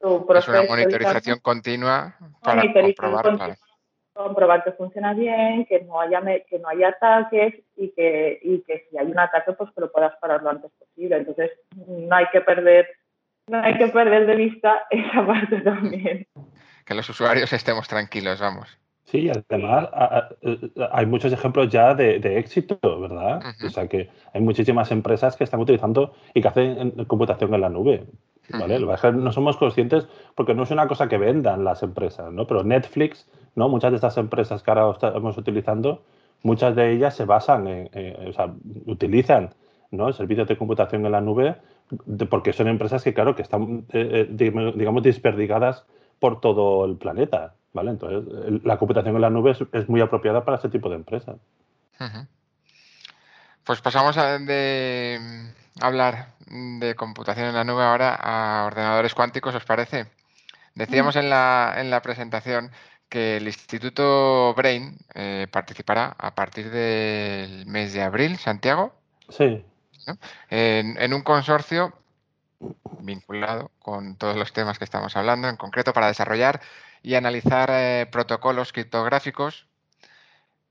tu 0.00 0.26
proceso. 0.26 0.54
Es 0.54 0.60
una 0.60 0.68
monitorización 0.68 1.38
continua 1.40 2.16
para 2.42 2.62
comprobar, 2.72 3.56
comprobar 4.24 4.64
que 4.64 4.72
funciona 4.72 5.14
bien, 5.14 5.64
que 5.66 5.80
no 5.80 6.00
haya 6.00 6.20
que 6.48 6.58
no 6.58 6.68
haya 6.68 6.88
ataques 6.88 7.54
y 7.76 7.88
que, 7.90 8.38
y 8.42 8.60
que 8.62 8.86
si 8.90 8.98
hay 8.98 9.06
un 9.06 9.18
ataque 9.18 9.52
pues 9.52 9.70
que 9.74 9.80
lo 9.80 9.90
puedas 9.92 10.16
parar 10.16 10.42
lo 10.42 10.50
antes 10.50 10.70
posible. 10.78 11.16
Entonces 11.16 11.50
no 11.86 12.14
hay 12.14 12.26
que 12.32 12.40
perder 12.40 12.86
no 13.48 13.60
hay 13.62 13.76
que 13.78 13.88
perder 13.88 14.26
de 14.26 14.36
vista 14.36 14.86
esa 14.90 15.26
parte 15.26 15.60
también. 15.60 16.26
Que 16.84 16.94
los 16.94 17.08
usuarios 17.08 17.52
estemos 17.52 17.88
tranquilos, 17.88 18.40
vamos. 18.40 18.78
Sí, 19.04 19.28
además 19.28 19.88
hay 20.92 21.06
muchos 21.06 21.32
ejemplos 21.32 21.68
ya 21.68 21.94
de, 21.94 22.38
éxito, 22.38 22.78
¿verdad? 23.00 23.42
O 23.66 23.68
sea 23.68 23.88
que 23.88 24.08
hay 24.32 24.40
muchísimas 24.40 24.92
empresas 24.92 25.36
que 25.36 25.42
están 25.42 25.58
utilizando 25.58 26.14
y 26.32 26.40
que 26.40 26.46
hacen 26.46 27.04
computación 27.06 27.52
en 27.52 27.60
la 27.60 27.68
nube. 27.68 28.06
¿vale? 28.56 28.78
No 28.78 29.32
somos 29.32 29.56
conscientes 29.56 30.06
porque 30.36 30.54
no 30.54 30.62
es 30.62 30.70
una 30.70 30.86
cosa 30.86 31.08
que 31.08 31.18
vendan 31.18 31.64
las 31.64 31.82
empresas, 31.82 32.32
¿no? 32.32 32.46
Pero 32.46 32.62
Netflix, 32.62 33.28
¿no? 33.54 33.68
Muchas 33.68 33.90
de 33.90 33.96
estas 33.96 34.16
empresas 34.16 34.62
que 34.62 34.70
ahora 34.70 34.90
estamos 34.92 35.36
utilizando, 35.36 36.02
muchas 36.42 36.74
de 36.74 36.92
ellas 36.92 37.14
se 37.14 37.24
basan 37.24 37.66
en, 37.66 38.28
o 38.28 38.32
sea, 38.32 38.52
utilizan 38.86 39.50
¿no? 39.90 40.12
servicios 40.12 40.48
de 40.48 40.56
computación 40.56 41.04
en 41.06 41.12
la 41.12 41.20
nube 41.20 41.56
porque 42.28 42.52
son 42.52 42.68
empresas 42.68 43.02
que, 43.02 43.14
claro, 43.14 43.34
que 43.34 43.42
están, 43.42 43.84
eh, 43.92 44.28
eh, 44.38 44.72
digamos, 44.74 45.02
desperdigadas 45.02 45.84
por 46.18 46.40
todo 46.40 46.84
el 46.84 46.96
planeta. 46.96 47.54
¿vale? 47.72 47.90
Entonces, 47.90 48.62
la 48.64 48.78
computación 48.78 49.16
en 49.16 49.22
la 49.22 49.30
nube 49.30 49.56
es, 49.72 49.88
muy 49.88 50.00
apropiada 50.00 50.44
para 50.44 50.56
este 50.56 50.68
tipo 50.68 50.88
de 50.88 50.96
empresas. 50.96 51.36
Pues 53.64 53.80
pasamos 53.80 54.16
a, 54.16 54.38
de 54.38 55.18
hablar 55.80 56.28
de 56.46 56.94
computación 56.94 57.48
en 57.48 57.54
la 57.54 57.64
nube 57.64 57.82
ahora 57.82 58.14
a 58.14 58.66
ordenadores 58.66 59.14
cuánticos, 59.14 59.54
¿os 59.54 59.64
parece? 59.64 60.06
Decíamos 60.74 61.16
en, 61.16 61.28
la, 61.28 61.74
en 61.76 61.90
la 61.90 62.00
presentación 62.00 62.70
que 63.10 63.36
el 63.36 63.46
Instituto 63.46 64.54
Brain 64.54 64.96
eh, 65.14 65.46
participará 65.50 66.14
a 66.16 66.34
partir 66.34 66.70
del 66.70 67.66
mes 67.66 67.92
de 67.92 68.02
abril, 68.02 68.38
Santiago. 68.38 68.94
Sí. 69.28 69.64
en, 70.48 71.12
un 71.12 71.22
consorcio 71.22 71.92
vinculado 73.00 73.70
con 73.80 74.16
todos 74.16 74.36
los 74.36 74.52
temas 74.52 74.78
que 74.78 74.84
estamos 74.84 75.16
hablando, 75.16 75.48
en 75.48 75.56
concreto 75.56 75.92
para 75.92 76.06
desarrollar 76.06 76.60
y 77.02 77.14
analizar 77.14 77.68
eh, 77.72 78.06
protocolos 78.10 78.72
criptográficos 78.72 79.66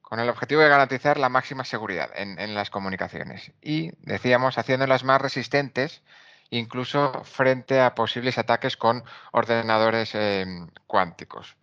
con 0.01 0.19
el 0.19 0.29
objetivo 0.29 0.61
de 0.61 0.69
garantizar 0.69 1.19
la 1.19 1.29
máxima 1.29 1.63
seguridad 1.63 2.09
en, 2.15 2.55
las 2.55 2.71
comunicaciones 2.71 3.51
y, 3.61 3.91
decíamos, 4.01 4.57
haciéndolas 4.57 5.03
más 5.03 5.21
resistentes 5.21 6.01
incluso 6.49 7.23
frente 7.25 7.79
a 7.79 7.93
posibles 7.93 8.39
ataques 8.39 8.75
con 8.75 9.03
ordenadores 9.31 10.15
em, 10.15 10.67
cuánticos. 10.87 11.55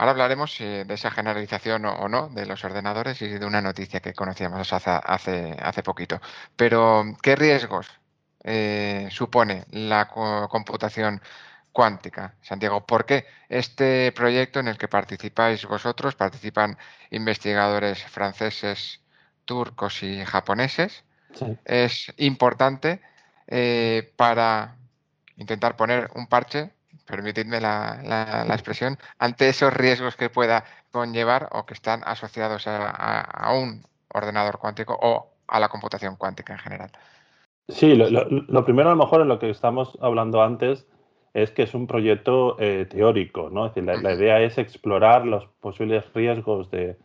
Ahora 0.00 0.12
hablaremos 0.12 0.56
de 0.58 0.86
esa 0.88 1.10
generalización 1.10 1.84
o, 1.84 2.08
no 2.08 2.30
de 2.30 2.46
los 2.46 2.64
ordenadores 2.64 3.20
y 3.20 3.28
de 3.28 3.44
una 3.44 3.60
noticia 3.60 4.00
que 4.00 4.14
conocíamos 4.14 4.72
hace, 4.72 4.90
hace, 4.90 5.54
hace 5.60 5.82
poquito. 5.82 6.18
Pero, 6.56 7.04
¿qué 7.22 7.36
riesgos 7.36 7.86
eh, 8.42 9.08
supone 9.10 9.66
la 9.72 10.08
computación 10.08 11.20
cuántica. 11.70 12.34
Santiago, 12.40 12.86
¿por 12.86 13.04
qué 13.04 13.26
este 13.50 14.10
proyecto 14.12 14.58
en 14.60 14.68
el 14.68 14.78
que 14.78 14.88
participáis 14.88 15.66
vosotros, 15.66 16.14
participan 16.14 16.78
investigadores 17.10 18.02
franceses, 18.04 19.02
turcos 19.44 20.02
y 20.02 20.24
japoneses, 20.24 21.04
es 21.66 22.10
importante 22.16 23.02
eh, 23.46 24.14
para 24.16 24.76
intentar 25.36 25.76
poner 25.76 26.08
un 26.14 26.26
parche, 26.26 26.70
permitidme 27.10 27.60
la, 27.60 28.46
expresión, 28.50 28.96
ante 29.18 29.48
esos 29.48 29.72
riesgos 29.72 30.16
que 30.16 30.30
pueda 30.30 30.64
conllevar 30.90 31.48
o 31.52 31.66
que 31.66 31.74
están 31.74 32.02
asociados 32.04 32.64
a, 32.66 33.52
un 33.52 33.82
ordenador 34.12 34.58
cuántico 34.58 34.96
o 35.00 35.30
a 35.48 35.60
la 35.60 35.68
computación 35.68 36.16
cuántica 36.16 36.52
en 36.52 36.58
general. 36.60 36.90
Sí, 37.68 37.94
lo, 37.94 38.64
primero 38.64 38.90
a 38.90 38.94
lo 38.94 38.98
mejor 38.98 39.20
en 39.20 39.28
lo 39.28 39.38
que 39.38 39.50
estamos 39.50 39.96
hablando 40.00 40.42
antes 40.42 40.86
es 41.34 41.52
que 41.52 41.62
es 41.62 41.74
un 41.74 41.86
proyecto 41.86 42.56
eh, 42.58 42.86
teórico, 42.90 43.50
¿no? 43.50 43.66
Es 43.66 43.74
decir, 43.74 44.02
la, 44.02 44.12
idea 44.12 44.40
es 44.40 44.58
explorar 44.58 45.24
los 45.26 45.46
posibles 45.60 46.04
riesgos 46.12 46.70
de, 46.70 46.96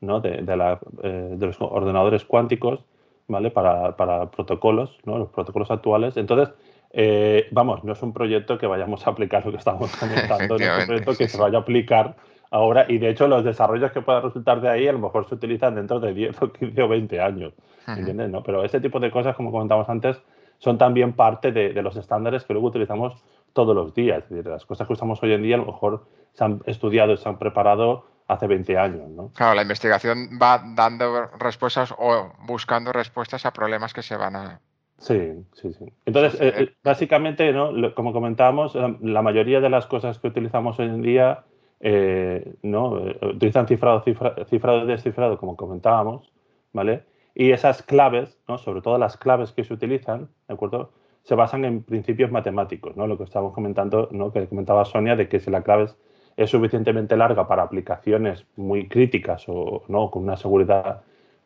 ¿no? 0.00 0.20
de, 0.20 0.56
la, 0.56 0.80
eh, 1.04 1.34
de 1.36 1.46
los 1.46 1.56
ordenadores 1.60 2.24
cuánticos, 2.24 2.80
¿vale? 3.28 3.52
Para, 3.52 3.96
para, 3.96 4.30
protocolos, 4.32 4.98
¿no? 5.04 5.18
Los 5.18 5.28
protocolos 5.28 5.70
actuales. 5.70 6.16
Entonces, 6.16 6.52
eh, 6.90 7.48
vamos, 7.50 7.84
no 7.84 7.92
es 7.92 8.02
un 8.02 8.12
proyecto 8.12 8.58
que 8.58 8.66
vayamos 8.66 9.06
a 9.06 9.10
aplicar 9.10 9.44
lo 9.44 9.52
que 9.52 9.58
estamos 9.58 9.94
comentando, 10.00 10.58
no 10.58 10.64
es 10.64 10.80
un 10.80 10.86
proyecto 10.86 11.16
que 11.16 11.28
se 11.28 11.38
vaya 11.38 11.58
a 11.58 11.60
aplicar 11.62 12.16
ahora 12.50 12.86
y 12.88 12.98
de 12.98 13.10
hecho 13.10 13.28
los 13.28 13.44
desarrollos 13.44 13.92
que 13.92 14.00
puedan 14.00 14.22
resultar 14.22 14.60
de 14.60 14.70
ahí 14.70 14.88
a 14.88 14.92
lo 14.92 14.98
mejor 14.98 15.28
se 15.28 15.34
utilizan 15.34 15.74
dentro 15.74 16.00
de 16.00 16.14
10 16.14 16.42
o 16.42 16.52
15 16.52 16.82
o 16.82 16.88
20 16.88 17.20
años, 17.20 17.52
¿entiendes? 17.86 18.30
¿no? 18.30 18.42
Pero 18.42 18.64
ese 18.64 18.80
tipo 18.80 19.00
de 19.00 19.10
cosas, 19.10 19.36
como 19.36 19.50
comentamos 19.50 19.88
antes, 19.88 20.20
son 20.58 20.78
también 20.78 21.12
parte 21.12 21.52
de, 21.52 21.72
de 21.72 21.82
los 21.82 21.96
estándares 21.96 22.44
que 22.44 22.52
luego 22.52 22.68
utilizamos 22.68 23.22
todos 23.52 23.74
los 23.74 23.94
días. 23.94 24.24
Es 24.24 24.30
decir, 24.30 24.46
las 24.46 24.64
cosas 24.64 24.86
que 24.86 24.92
usamos 24.92 25.22
hoy 25.22 25.32
en 25.32 25.42
día 25.42 25.56
a 25.56 25.58
lo 25.58 25.66
mejor 25.66 26.06
se 26.32 26.44
han 26.44 26.62
estudiado 26.66 27.12
y 27.12 27.16
se 27.16 27.28
han 27.28 27.38
preparado 27.38 28.06
hace 28.28 28.46
20 28.46 28.78
años. 28.78 29.08
¿no? 29.08 29.30
Claro, 29.34 29.54
la 29.54 29.62
investigación 29.62 30.38
va 30.40 30.62
dando 30.74 31.26
respuestas 31.38 31.94
o 31.96 32.32
buscando 32.46 32.92
respuestas 32.92 33.46
a 33.46 33.52
problemas 33.52 33.92
que 33.92 34.02
se 34.02 34.16
van 34.16 34.36
a... 34.36 34.60
Sí, 34.98 35.32
sí, 35.52 35.72
sí. 35.72 35.84
Entonces, 36.06 36.40
eh, 36.40 36.54
eh, 36.56 36.70
básicamente, 36.82 37.52
¿no? 37.52 37.72
como 37.94 38.12
comentábamos, 38.12 38.74
la, 38.74 39.22
mayoría 39.22 39.60
de 39.60 39.70
las 39.70 39.86
cosas 39.86 40.18
que 40.18 40.28
utilizamos 40.28 40.78
hoy 40.80 40.86
en 40.86 41.02
día 41.02 41.44
eh, 41.80 42.54
¿no? 42.62 43.00
utilizan 43.22 43.68
cifrado, 43.68 44.02
cifrado 44.02 44.84
y 44.84 44.86
descifrado, 44.86 45.38
como 45.38 45.56
comentábamos, 45.56 46.32
¿vale? 46.72 47.04
Y 47.34 47.52
esas 47.52 47.82
claves, 47.82 48.36
¿no? 48.48 48.58
sobre 48.58 48.82
todo 48.82 48.98
las 48.98 49.16
claves 49.16 49.52
que 49.52 49.62
se 49.62 49.72
utilizan, 49.72 50.28
¿de 50.48 50.54
acuerdo? 50.54 50.90
se 51.28 51.34
basan 51.34 51.66
en 51.66 51.82
principios 51.82 52.30
matemáticos, 52.30 52.96
¿no? 52.96 53.06
Lo 53.06 53.18
que 53.18 53.24
estábamos 53.24 53.52
comentando, 53.52 54.08
¿no? 54.12 54.32
Que 54.32 54.46
comentaba 54.46 54.86
Sonia, 54.86 55.14
de 55.14 55.28
que 55.28 55.40
si 55.40 55.50
la 55.50 55.62
clave 55.62 55.88
es, 56.36 56.50
suficientemente 56.50 57.18
larga 57.18 57.46
para 57.46 57.64
aplicaciones 57.64 58.46
muy 58.56 58.88
críticas 58.88 59.44
o 59.46 59.82
¿no? 59.88 60.10
con 60.10 60.22
una 60.22 60.38
seguridad 60.38 61.02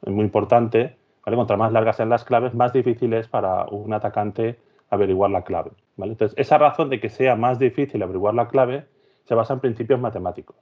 muy 0.07 0.25
importante, 0.25 0.97
¿vale? 1.25 1.37
Contra 1.37 1.57
más 1.57 1.73
largas 1.73 1.97
sean 1.97 2.09
las 2.09 2.25
claves, 2.25 2.55
más 2.55 2.73
difícil 2.73 3.13
es 3.15 3.29
para 3.29 3.67
un 3.67 3.93
atacante 3.93 4.59
averiguar 4.91 5.31
la 5.31 5.43
clave, 5.43 5.71
¿vale? 5.97 6.13
Entonces, 6.13 6.39
esa 6.39 6.59
razón 6.59 6.91
de 6.91 7.01
que 7.01 7.09
sea 7.09 7.37
más 7.37 7.59
difícil 7.59 8.03
averiguar 8.03 8.35
la 8.35 8.49
clave 8.49 8.87
se 9.25 9.35
basa 9.35 9.55
en 9.55 9.61
principios 9.61 10.01
matemáticos. 10.01 10.57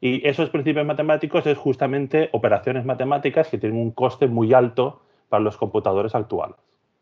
Y 0.00 0.26
esos 0.28 0.50
principios 0.50 0.86
matemáticos 0.86 1.46
es 1.46 1.56
justamente 1.56 2.28
operaciones 2.32 2.84
matemáticas 2.84 3.48
que 3.48 3.58
tienen 3.58 3.78
un 3.78 3.90
coste 3.90 4.26
muy 4.26 4.52
alto 4.52 5.00
para 5.28 5.42
los 5.42 5.56
computadores 5.56 6.14
actuales. 6.14 6.56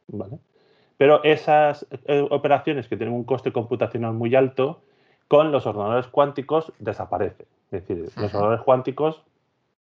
¿vale? 0.08 0.38
Pero 0.96 1.22
esas 1.24 1.86
eh, 2.06 2.26
operaciones 2.30 2.88
que 2.88 2.96
tienen 2.96 3.14
un 3.14 3.24
coste 3.24 3.52
computacional 3.52 4.12
muy 4.12 4.34
alto, 4.34 4.82
con 5.28 5.50
los 5.50 5.66
ordenadores 5.66 6.06
cuánticos 6.06 6.72
desaparecen. 6.78 7.46
Es 7.72 7.86
decir, 7.86 7.98
los 7.98 8.34
ordenadores 8.34 8.62
cuánticos, 8.62 9.22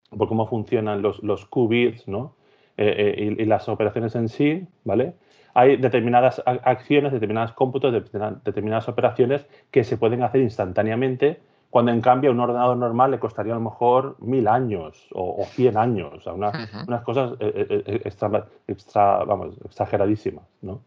por 0.09 0.27
cómo 0.27 0.47
funcionan 0.47 1.01
los, 1.01 1.21
los 1.21 1.45
qubits 1.45 2.07
¿no? 2.07 2.33
Eh, 2.77 3.15
eh, 3.17 3.35
y, 3.39 3.45
las 3.45 3.69
operaciones 3.69 4.15
en 4.15 4.27
sí, 4.27 4.67
¿vale? 4.83 5.13
Hay 5.53 5.77
determinadas 5.77 6.41
acciones, 6.45 7.13
determinados 7.13 7.53
cómputos, 7.53 7.93
determinadas 7.93 8.89
operaciones 8.89 9.45
que 9.71 9.85
se 9.85 9.97
pueden 9.97 10.21
hacer 10.23 10.41
instantáneamente, 10.41 11.39
cuando 11.69 11.93
en 11.93 12.01
cambio 12.01 12.29
a 12.29 12.33
un 12.33 12.39
ordenador 12.41 12.75
normal 12.75 13.11
le 13.11 13.19
costaría 13.19 13.53
a 13.53 13.55
lo 13.55 13.61
mejor 13.61 14.17
mil 14.19 14.49
años 14.49 15.07
o, 15.13 15.45
cien 15.45 15.77
años, 15.77 16.13
o 16.13 16.19
sea, 16.19 16.33
unas 16.33 17.01
cosas 17.03 17.33
extra, 17.39 19.23
vamos, 19.23 19.55
exageradísimas, 19.63 20.45
¿no? 20.61 20.81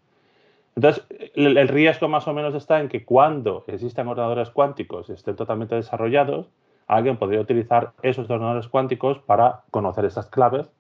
Entonces, 0.78 1.04
el, 1.34 1.66
riesgo 1.66 2.06
más 2.06 2.28
o 2.28 2.32
menos 2.32 2.54
está 2.54 2.80
en 2.80 2.88
que 2.88 3.04
cuando 3.04 3.64
existan 3.66 4.06
ordenadores 4.06 4.50
cuánticos 4.50 5.08
y 5.08 5.12
estén 5.12 5.34
totalmente 5.34 5.74
desarrollados, 5.74 6.46
alguien 6.86 7.16
podría 7.16 7.40
utilizar 7.40 7.94
esos 8.00 8.30
ordenadores 8.30 8.68
cuánticos 8.68 9.18
para 9.18 9.62
conocer 9.72 10.04
esas 10.04 10.26
claves, 10.26 10.70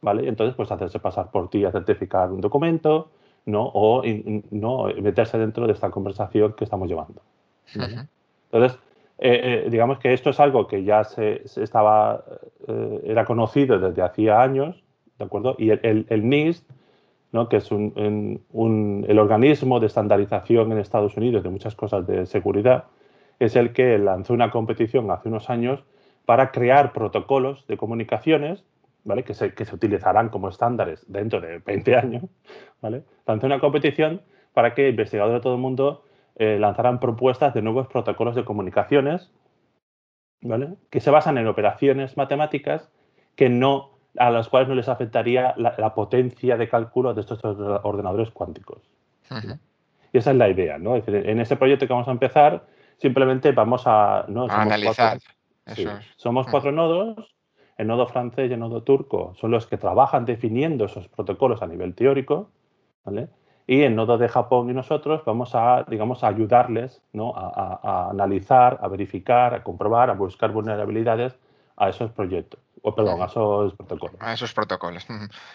¿vale? 0.00 0.28
Entonces, 0.28 0.54
pues 0.54 0.70
hacerse 0.70 0.98
pasar 0.98 1.30
por 1.30 1.48
ti 1.50 1.64
a 1.64 1.72
certificar 1.72 2.30
un 2.30 2.40
documento, 2.40 3.10
¿no? 3.46 3.70
O 3.74 4.02
no 4.50 4.84
meterse 5.00 5.38
dentro 5.38 5.66
de 5.66 5.72
esta 5.72 5.90
conversación 5.90 6.54
que 6.54 6.64
estamos 6.64 6.88
llevando. 6.88 7.22
Entonces, 8.52 8.78
eh, 9.18 9.64
eh, 9.66 9.70
digamos 9.70 9.98
que 9.98 10.12
esto 10.12 10.30
es 10.30 10.40
algo 10.40 10.66
que 10.66 10.82
ya 10.82 11.04
se, 11.04 11.42
estaba, 11.56 12.24
eh, 12.66 13.00
era 13.04 13.24
conocido 13.24 13.78
desde 13.78 14.02
hacía 14.02 14.42
años, 14.42 14.82
¿de 15.18 15.24
acuerdo? 15.24 15.54
Y 15.58 15.70
el, 15.70 16.06
el 16.08 16.28
NIST 16.28 16.70
que 17.48 17.58
es 17.58 17.70
el 17.70 19.18
organismo 19.18 19.78
de 19.78 19.86
estandarización 19.86 20.72
en 20.72 20.78
Estados 20.78 21.16
Unidos 21.16 21.42
de 21.42 21.50
muchas 21.50 21.76
cosas 21.76 22.06
de 22.06 22.26
seguridad, 22.26 22.84
es 23.38 23.56
el 23.56 23.72
que 23.72 23.98
lanzó 23.98 24.34
una 24.34 24.50
competición 24.50 25.10
hace 25.10 25.28
unos 25.28 25.48
años 25.48 25.84
para 26.26 26.50
crear 26.50 26.92
protocolos 26.92 27.66
de 27.68 27.76
comunicaciones 27.76 28.64
¿vale? 29.04 29.24
que, 29.24 29.34
se, 29.34 29.54
que 29.54 29.64
se 29.64 29.74
utilizarán 29.74 30.28
como 30.28 30.48
estándares 30.48 31.04
dentro 31.08 31.40
de 31.40 31.58
20 31.58 31.96
años. 31.96 32.24
¿vale? 32.80 33.04
Lanzó 33.26 33.46
una 33.46 33.60
competición 33.60 34.22
para 34.52 34.74
que 34.74 34.88
investigadores 34.88 35.40
de 35.40 35.42
todo 35.42 35.54
el 35.54 35.60
mundo 35.60 36.04
eh, 36.36 36.58
lanzaran 36.58 37.00
propuestas 37.00 37.54
de 37.54 37.62
nuevos 37.62 37.86
protocolos 37.88 38.34
de 38.34 38.44
comunicaciones 38.44 39.30
¿vale? 40.40 40.74
que 40.90 41.00
se 41.00 41.10
basan 41.10 41.38
en 41.38 41.46
operaciones 41.46 42.16
matemáticas 42.16 42.90
que 43.36 43.48
no 43.48 43.90
a 44.18 44.30
las 44.30 44.48
cuales 44.48 44.68
no 44.68 44.74
les 44.74 44.88
afectaría 44.88 45.54
la, 45.56 45.94
potencia 45.94 46.56
de 46.56 46.68
cálculo 46.68 47.14
de 47.14 47.20
estos 47.20 47.40
ordenadores 47.44 48.30
cuánticos. 48.30 48.82
Y 50.12 50.18
esa 50.18 50.32
es 50.32 50.36
la 50.36 50.48
idea, 50.48 50.78
¿no? 50.78 50.96
en 50.96 51.40
este 51.40 51.56
proyecto 51.56 51.86
que 51.86 51.92
vamos 51.92 52.08
a 52.08 52.12
empezar, 52.12 52.66
simplemente 52.96 53.52
vamos 53.52 53.82
a... 53.86 54.24
analizar. 54.48 55.18
somos 56.16 56.48
cuatro 56.48 56.72
nodos, 56.72 57.34
el 57.80 57.86
nodo 57.86 58.06
francés 58.06 58.50
y 58.50 58.52
el 58.52 58.60
nodo 58.60 58.82
turco 58.82 59.32
son 59.36 59.50
los 59.50 59.66
que 59.66 59.78
trabajan 59.78 60.26
definiendo 60.26 60.84
esos 60.84 61.08
protocolos 61.08 61.62
a 61.62 61.66
nivel 61.66 61.94
teórico, 61.94 62.50
¿vale? 63.04 63.28
Y 63.66 63.82
el 63.82 63.96
nodo 63.96 64.18
de 64.18 64.28
Japón 64.28 64.68
y 64.68 64.74
nosotros 64.74 65.22
vamos 65.24 65.54
a, 65.54 65.84
digamos, 65.88 66.22
a 66.22 66.28
ayudarles 66.28 67.02
¿no? 67.12 67.32
a 67.34 68.10
analizar, 68.10 68.78
a 68.82 68.88
verificar, 68.88 69.54
a 69.54 69.62
comprobar, 69.62 70.10
a 70.10 70.14
buscar 70.14 70.50
vulnerabilidades 70.52 71.38
a 71.76 71.88
esos 71.88 72.10
proyectos 72.10 72.60
o 72.82 72.94
perdón, 72.94 73.22
a 73.22 73.26
esos 73.26 73.74
protocolos. 73.74 74.16
A 74.20 74.32
esos 74.32 74.52
protocolos. 74.52 75.06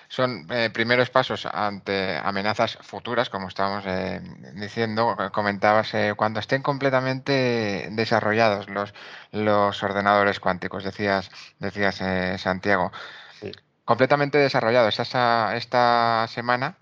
Son 0.08 0.48
eh, 0.50 0.70
primeros 0.74 1.10
pasos 1.10 1.46
ante 1.46 2.18
amenazas 2.18 2.78
futuras, 2.82 3.30
como 3.30 3.48
estábamos 3.48 3.84
eh, 3.88 4.22
diciendo, 4.56 5.16
comentabas, 5.34 5.94
eh, 5.94 6.14
cuando 6.16 6.40
estén 6.40 6.62
completamente 6.62 7.88
desarrollados 7.92 8.70
los, 8.70 8.94
los 9.32 9.82
ordenadores 9.84 10.40
cuánticos, 10.40 10.84
decías, 10.84 11.32
decías 11.60 12.02
Santiago. 12.42 12.92
Completamente 13.86 14.40
desarrollados. 14.40 15.00
Esta, 15.00 15.56
esta 15.56 16.26
semana 16.28 16.76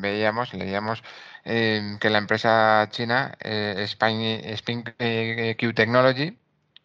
veíamos, 0.00 0.54
leíamos 0.54 1.02
que 1.42 2.10
la 2.10 2.18
empresa 2.18 2.86
china 2.90 3.36
Spin 3.40 4.84
Q 4.84 5.74
Technology 5.74 6.38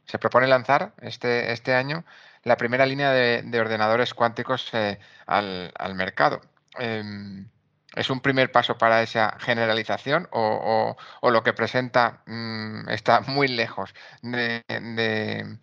se 0.06 0.20
propone 0.20 0.48
lanzar 0.48 0.94
este, 1.02 1.52
este 1.52 1.74
año 1.74 2.04
la 2.44 2.58
primera 2.58 2.86
línea 2.86 3.12
de, 3.12 3.60
ordenadores 3.60 4.14
cuánticos 4.14 4.70
eh, 4.74 5.00
al, 5.26 5.96
mercado. 5.96 6.42
Em, 6.78 7.48
¿Es 7.96 8.10
un 8.10 8.22
primer 8.22 8.52
paso 8.52 8.78
para 8.78 9.04
esa 9.04 9.38
generalización 9.40 10.28
o, 10.32 10.96
lo 11.22 11.44
que 11.44 11.54
presenta 11.54 12.22
mm, 12.26 12.90
está 12.90 13.22
muy 13.28 13.48
lejos 13.48 13.94
de, 14.22 15.58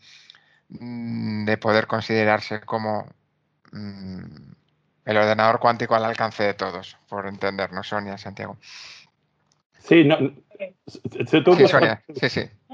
mm, 0.69 1.47
poder 1.61 1.87
considerarse 1.87 2.61
como 2.61 3.07
mm, 3.73 4.53
el 5.05 5.17
ordenador 5.17 5.59
cuántico 5.59 5.95
al 5.95 6.05
alcance 6.05 6.45
de 6.45 6.55
todos, 6.55 6.97
por 7.09 7.27
entendernos, 7.27 7.89
Sonia, 7.89 8.17
Santiago? 8.17 8.57
Sí, 9.79 10.05
no. 10.05 10.17
Sí, 10.87 11.67
Sonia, 11.67 12.03
sí, 12.15 12.29
sí. 12.29 12.51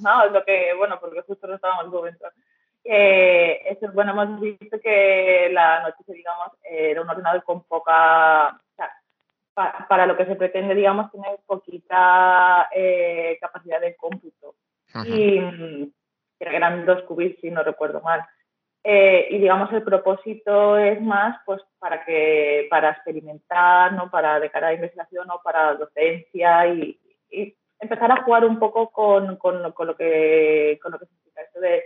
No, 0.00 0.26
lo 0.30 0.44
que, 0.44 0.74
bueno, 0.76 0.98
porque 1.00 1.22
justo 1.22 1.46
lo 1.46 1.54
estábamos 1.54 1.92
comentando 1.92 2.34
eh, 2.84 3.62
eso, 3.66 3.92
bueno, 3.92 4.12
hemos 4.12 4.40
visto 4.40 4.80
que 4.80 5.48
la 5.52 5.82
noticia, 5.82 6.14
digamos, 6.14 6.48
era 6.62 7.02
un 7.02 7.10
ordenador 7.10 7.44
con 7.44 7.62
poca, 7.64 8.48
o 8.48 8.74
sea, 8.76 9.86
para 9.88 10.06
lo 10.06 10.16
que 10.16 10.26
se 10.26 10.36
pretende, 10.36 10.74
digamos, 10.74 11.10
tener 11.12 11.38
poquita 11.46 12.68
eh, 12.74 13.38
capacidad 13.40 13.80
de 13.80 13.96
cómputo. 13.96 14.54
Y 15.04 15.40
eran 16.40 16.84
dos 16.84 17.02
qubits, 17.04 17.40
si 17.40 17.50
no 17.50 17.62
recuerdo 17.62 18.00
mal. 18.00 18.24
Eh, 18.84 19.28
y 19.30 19.38
digamos 19.38 19.72
el 19.72 19.84
propósito 19.84 20.76
es 20.76 21.00
más 21.00 21.38
pues 21.46 21.62
para 21.78 22.04
que 22.04 22.66
para 22.68 22.90
experimentar 22.90 23.92
no 23.92 24.10
para 24.10 24.40
de 24.40 24.50
cara 24.50 24.68
a 24.68 24.74
investigación 24.74 25.30
o 25.30 25.40
para 25.40 25.76
docencia 25.76 26.66
y, 26.66 26.98
empezar 27.78 28.10
a 28.10 28.22
jugar 28.22 28.44
un 28.44 28.58
poco 28.58 28.90
con, 28.90 29.36
con, 29.36 29.62
lo 29.62 29.96
que 29.96 30.80
con 30.82 30.92
lo 30.92 30.98
que 30.98 31.06
significa 31.06 31.42
esto 31.42 31.60
de 31.60 31.84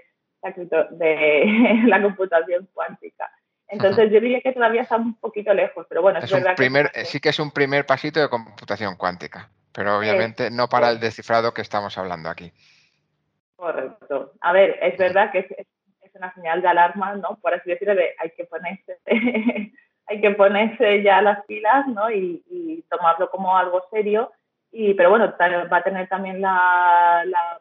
de 0.53 1.83
la 1.87 2.03
computación 2.03 2.69
cuántica. 2.73 3.31
Entonces 3.69 4.11
yo 4.13 4.21
diría 4.21 4.41
que 4.41 4.53
todavía 4.53 4.83
está 4.83 4.97
un 4.97 5.15
poquito 5.19 5.53
lejos, 5.53 5.87
pero 5.89 6.01
bueno, 6.03 6.21
es, 6.21 6.31
verdad 6.31 6.55
primer, 6.55 6.91
sí 7.05 7.19
que 7.19 7.31
es 7.31 7.39
un 7.41 7.51
primer 7.51 7.85
pasito 7.85 8.21
de 8.21 8.29
computación 8.29 8.97
cuántica, 8.97 9.51
pero 9.73 9.99
obviamente 9.99 10.51
no 10.51 10.69
para 10.69 10.91
el 10.91 11.01
descifrado 11.01 11.53
que 11.53 11.63
estamos 11.63 11.99
hablando 11.99 12.29
aquí. 12.29 12.53
Correcto. 13.57 14.35
A 14.41 14.53
ver, 14.53 14.79
es 14.83 14.97
verdad 14.99 15.33
que 15.33 15.41
es, 15.41 15.67
una 16.15 16.33
señal 16.33 16.63
de 16.63 16.69
alarma, 16.69 17.15
¿no? 17.17 17.39
Por 17.43 17.53
así 17.53 17.69
decirlo, 17.69 17.95
de 17.95 18.15
hay 18.19 18.31
que 18.31 18.45
ponerse, 18.45 18.99
hay 20.07 20.21
que 20.23 20.31
ponerse 20.31 21.03
ya 21.03 21.21
las 21.21 21.45
pilas, 21.45 21.87
¿no? 21.89 22.11
Y, 22.11 22.83
tomarlo 22.89 23.29
como 23.31 23.55
algo 23.55 23.83
serio. 23.91 24.33
Y, 24.73 24.95
pero 24.95 25.11
bueno, 25.11 25.35
va 25.39 25.77
a 25.77 25.83
tener 25.83 26.09
también 26.09 26.41
la, 26.41 27.23
la, 27.27 27.61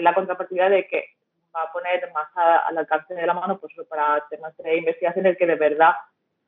la 0.00 0.14
contrapartida 0.14 0.68
de 0.68 0.86
que 0.86 1.16
va 1.54 1.62
a 1.62 1.72
poner 1.72 2.10
más 2.12 2.28
al 2.34 2.78
alcance 2.78 3.14
de 3.14 3.26
la 3.26 3.34
mano 3.34 3.58
pues, 3.58 3.74
para 3.88 4.24
temas 4.28 4.56
de 4.58 4.76
investigación 4.76 5.26
el 5.26 5.36
que 5.36 5.46
de 5.46 5.56
verdad 5.56 5.94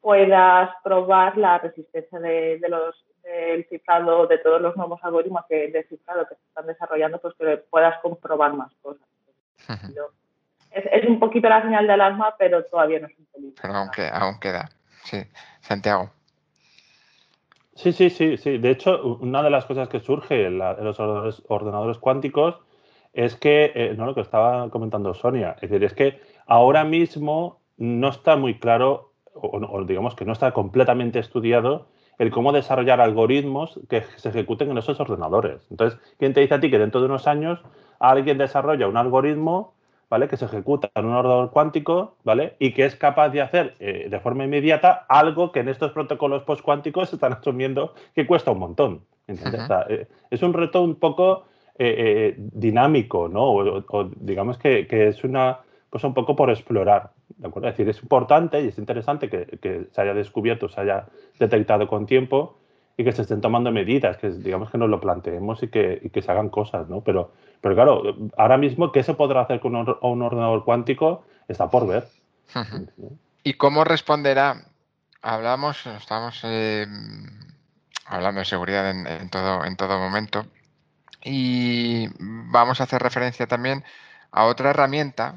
puedas 0.01 0.71
probar 0.83 1.37
la 1.38 1.59
resistencia 1.59 2.19
de, 2.19 2.61
los 2.69 3.05
del 3.23 3.67
cifrado, 3.69 4.27
de 4.27 4.38
todos 4.38 4.61
los 4.61 4.77
nuevos 4.77 5.01
algoritmos 5.03 5.45
que, 5.49 5.71
de 5.71 5.85
cifrado 5.85 6.27
que 6.27 6.35
se 6.35 6.43
están 6.49 6.67
desarrollando, 6.67 7.21
pues 7.21 7.35
que 7.38 7.57
puedas 7.71 7.99
comprobar 8.01 8.53
más 8.55 8.73
cosas. 8.83 9.07
es, 10.71 11.09
un 11.09 11.21
poquito 11.21 11.49
la 11.49 11.62
señal 11.62 11.87
de 11.87 11.93
alarma, 11.93 12.35
pero 12.38 12.65
todavía 12.65 13.01
no 13.01 13.07
es 13.07 13.19
un 13.19 13.27
peligro. 13.27 13.62
Pero 13.62 13.75
aunque, 13.75 14.09
aún 14.12 14.41
queda. 14.41 14.69
Sí, 15.05 15.23
Santiago. 15.61 16.11
Sí, 17.75 17.93
sí, 17.93 18.11
sí, 18.11 18.37
sí. 18.37 18.59
De 18.59 18.71
hecho, 18.71 19.03
una 19.21 19.43
de 19.43 19.51
las 19.51 19.65
cosas 19.65 19.88
que 19.88 20.01
surge 20.01 20.47
en, 20.47 20.59
los 20.59 20.99
ordenadores 21.49 21.99
cuánticos 21.99 22.57
es 23.12 23.37
que, 23.37 23.72
eh, 23.75 23.94
no 23.96 24.07
lo 24.07 24.14
que 24.14 24.20
estaba 24.20 24.70
comentando 24.70 25.14
Sonia, 25.14 25.57
es 25.61 25.70
decir, 25.70 25.85
es 25.85 25.94
que 25.94 26.20
ahora 26.46 26.85
mismo 26.85 27.61
no 27.77 28.09
está 28.09 28.37
muy 28.37 28.59
claro, 28.59 29.12
o, 29.35 29.85
digamos 29.85 30.14
que 30.14 30.25
no 30.25 30.33
está 30.33 30.53
completamente 30.53 31.18
estudiado 31.18 31.87
el 32.18 32.31
cómo 32.31 32.53
desarrollar 32.53 33.01
algoritmos 33.01 33.81
que 33.88 34.03
se 34.16 34.29
ejecuten 34.29 34.70
en 34.70 34.79
esos 34.79 35.01
ordenadores. 35.01 35.66
Entonces, 35.70 35.98
¿quién 36.18 36.35
te 36.35 36.40
dice 36.40 36.55
a 36.55 36.61
ti 36.61 36.70
que 36.70 36.79
dentro 36.79 37.01
de 37.01 37.07
unos 37.07 37.27
años 37.27 37.61
alguien 37.98 38.38
desarrolla 38.38 38.87
un 38.87 38.96
algoritmo 38.96 39.75
¿vale? 40.11 40.29
que 40.29 40.37
se 40.37 40.44
ejecuta 40.44 40.90
en 40.94 41.07
un 41.07 41.14
ordenador 41.14 41.51
cuántico 41.51 42.16
¿vale? 42.22 42.55
y 42.59 42.75
que 42.75 42.85
es 42.85 42.96
capaz 42.96 43.31
de 43.31 43.40
hacer 43.40 43.77
eh, 43.81 44.09
de 44.11 44.20
forma 44.20 44.44
inmediata 44.44 45.07
algo 45.09 45.53
que 45.53 45.61
en 45.61 45.70
estos 45.70 45.92
protocolos 45.92 46.42
postcuánticos 46.42 47.09
se 47.09 47.16
están 47.16 47.33
asumiendo 47.33 47.94
que 48.14 48.27
cuesta 48.27 48.51
un 48.51 48.59
montón? 48.59 49.05
Eh, 49.27 50.07
es 50.31 50.42
un 50.42 50.53
reto 50.53 50.83
un 50.83 50.96
poco 50.96 51.44
eh, 51.78 51.94
eh, 51.98 52.35
dinámico, 52.37 53.28
¿no? 53.28 53.44
O, 53.44 54.11
digamos 54.16 54.58
que, 54.58 54.87
es 54.90 55.24
una 55.24 55.61
cosa 55.88 56.06
un 56.06 56.12
poco 56.12 56.37
por 56.37 56.50
explorar, 56.50 57.12
¿de 57.37 57.48
acuerdo? 57.48 57.68
Es 57.68 57.76
decir, 57.76 57.88
es 57.88 58.02
importante 58.02 58.62
y 58.62 58.68
es 58.68 58.78
interesante 58.78 59.30
que, 59.30 59.88
se 59.90 60.00
haya 60.00 60.12
descubierto, 60.12 60.68
se 60.68 60.82
haya 60.82 61.06
detectado 61.38 61.88
con 61.88 62.04
tiempo 62.04 62.58
y 62.96 63.04
que 63.04 63.12
se 63.12 63.22
estén 63.22 63.40
tomando 63.40 63.72
medidas, 63.72 64.18
que 64.18 64.30
digamos 64.30 64.70
que 64.70 64.76
nos 64.76 64.90
lo 64.90 65.00
planteemos 65.00 65.62
y 65.62 65.68
que, 65.68 66.11
se 66.14 66.30
hagan 66.30 66.50
cosas, 66.50 66.90
¿no? 66.90 67.00
Pero, 67.00 67.32
pero 67.62 67.74
claro, 67.74 68.02
ahora 68.37 68.58
mismo, 68.58 68.92
¿qué 68.92 69.02
se 69.02 69.14
podrá 69.14 69.40
hacer 69.40 69.61
con 69.61 69.74
un, 69.74 70.22
ordenador 70.22 70.64
cuántico? 70.64 71.24
Está 71.48 71.70
por 71.70 71.87
ver. 71.87 72.04
¿Y 73.44 73.54
cómo 73.54 73.85
responderá? 73.85 74.66
Hablamos, 75.22 75.87
estamos 75.87 76.40
eh, 76.44 76.87
hablando 78.04 78.40
de 78.40 78.44
seguridad 78.44 78.90
en, 78.90 79.30
todo, 79.30 79.64
en 79.64 79.76
todo 79.76 79.98
momento. 79.98 80.44
Y 81.24 82.08
vamos 82.18 82.80
a 82.80 82.85
hacer 82.85 83.02
referencia 83.02 83.46
también 83.46 83.85
a 84.30 84.46
otra 84.46 84.70
herramienta, 84.70 85.37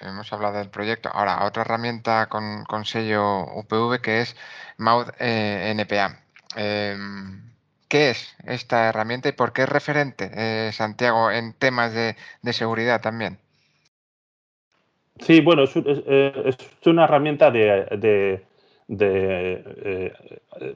hemos 0.00 0.32
hablado 0.32 0.58
del 0.58 0.70
proyecto, 0.70 1.10
ahora 1.12 1.34
a 1.34 1.46
otra 1.46 1.62
herramienta 1.62 2.28
con, 2.28 2.84
sello 2.84 3.44
UPV 3.54 4.00
que 4.00 4.22
es 4.22 4.36
Maud 4.78 5.08
eh, 5.18 5.72
NPA. 5.74 6.18
Em, 6.56 7.50
¿Qué 7.88 8.10
es 8.10 8.36
esta 8.46 8.88
herramienta 8.88 9.28
y 9.28 9.32
por 9.32 9.52
qué 9.52 9.62
es 9.62 9.68
referente, 9.68 10.30
eh, 10.32 10.70
Santiago, 10.72 11.30
en 11.30 11.52
temas 11.54 11.92
de, 11.92 12.14
seguridad 12.52 13.00
también? 13.00 13.38
Sí, 15.18 15.40
bueno, 15.40 15.64
es, 15.64 15.76
es, 15.76 16.56
una 16.86 17.04
herramienta 17.04 17.50
de, 17.50 17.84
de, 17.98 18.44
eh, 18.88 20.12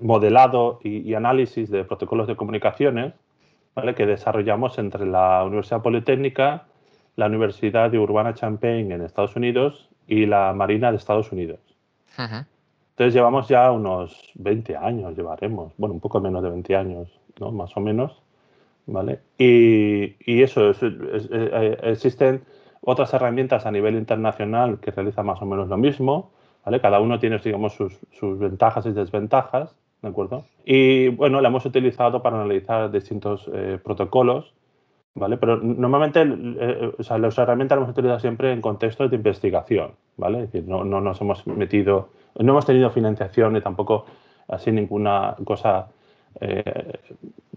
modelado 0.01 0.81
y, 0.83 1.15
análisis 1.15 1.71
de 1.71 1.85
protocolos 1.85 2.27
de 2.27 2.37
comunicaciones 2.37 3.15
que 3.97 4.07
desarrollamos 4.07 4.79
entre 4.79 5.07
la 5.07 5.45
Universidad 5.45 5.83
Politécnica, 5.83 6.65
la 7.17 7.27
Universidad 7.27 7.91
de 7.91 7.99
Urbana-Champaign 7.99 8.93
en 8.93 9.03
Estados 9.03 9.37
Unidos 9.37 9.89
y 10.07 10.27
la 10.27 10.53
Marina 10.53 10.91
de 10.91 10.97
Estados 10.97 11.33
Unidos. 11.33 11.59
Entonces 12.17 13.15
llevamos 13.15 13.49
ya 13.49 13.71
unos 13.73 14.31
20 14.35 14.77
años, 14.77 15.17
llevaremos, 15.17 15.73
bueno, 15.77 15.95
un 15.95 16.01
poco 16.01 16.21
menos 16.21 16.43
de 16.43 16.51
20 16.51 16.77
años, 16.77 17.09
¿no? 17.41 17.51
más 17.51 17.77
o 17.77 17.81
menos. 17.81 18.23
¿vale? 18.87 19.21
Y, 19.39 20.15
y 20.21 20.43
eso, 20.43 20.71
eh, 20.71 21.79
existen 21.83 22.45
otras 22.81 23.13
herramientas 23.15 23.67
a 23.67 23.71
nivel 23.71 23.97
internacional 23.97 24.79
que 24.79 24.91
realizan 24.91 25.27
más 25.27 25.43
o 25.43 25.47
menos 25.47 25.69
lo 25.69 25.77
mismo. 25.77 26.31
¿vale? 26.65 26.81
Cada 26.81 27.01
uno 27.01 27.19
tiene, 27.19 27.39
digamos, 27.39 27.75
sus, 27.75 27.99
sus 28.13 28.39
ventajas 28.39 28.87
y 28.87 28.93
desventajas. 28.93 29.75
¿De 30.05 30.11
acuerdo? 30.11 30.45
Y 30.67 31.09
bueno, 31.09 31.41
la 31.41 31.49
hemos 31.49 31.65
utilizado 31.65 32.23
para 32.23 32.37
analizar 32.37 32.91
distintos 32.91 33.51
eh, 33.53 33.79
protocolos, 33.83 34.53
¿vale? 35.15 35.39
Pero 35.39 35.57
normalmente 35.57 36.23
eh, 36.23 36.93
o 36.99 37.03
sea, 37.03 37.17
las 37.17 37.39
herramientas 37.39 37.79
las 37.79 37.85
hemos 37.85 37.93
utilizado 37.93 38.21
siempre 38.21 38.53
en 38.53 38.61
contextos 38.61 39.11
de 39.11 39.17
investigación, 39.17 39.93
¿vale? 40.19 40.43
Es 40.43 40.53
decir, 40.53 40.69
no, 40.69 40.85
no 40.85 41.01
nos 41.01 41.21
hemos 41.23 41.47
metido, 41.47 42.11
no 42.39 42.53
hemos 42.53 42.67
tenido 42.67 42.91
financiación 42.91 43.55
ni 43.55 43.63
tampoco 43.63 44.05
así 44.47 44.71
ninguna 44.71 45.37
cosa, 45.43 45.89
eh, 46.39 46.99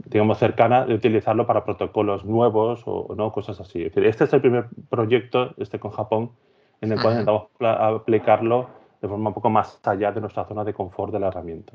digamos, 0.06 0.38
cercana 0.38 0.86
de 0.86 0.94
utilizarlo 0.94 1.46
para 1.46 1.66
protocolos 1.66 2.24
nuevos 2.24 2.82
o 2.86 3.14
no, 3.14 3.34
cosas 3.34 3.60
así. 3.60 3.80
Es 3.84 3.94
decir, 3.94 4.06
este 4.06 4.24
es 4.24 4.32
el 4.32 4.40
primer 4.40 4.68
proyecto, 4.90 5.54
este 5.58 5.80
con 5.80 5.92
Japón, 5.92 6.32
en 6.80 6.94
el 6.94 7.02
cual 7.02 7.20
intentamos 7.20 7.48
aplicarlo 7.60 8.70
de 9.02 9.08
forma 9.10 9.30
un 9.32 9.34
poco 9.34 9.50
más 9.50 9.82
allá 9.84 10.14
de 10.14 10.22
nuestra 10.22 10.46
zona 10.46 10.64
de 10.64 10.74
confort 10.74 11.12
de 11.12 11.20
la 11.20 11.28
herramienta. 11.28 11.74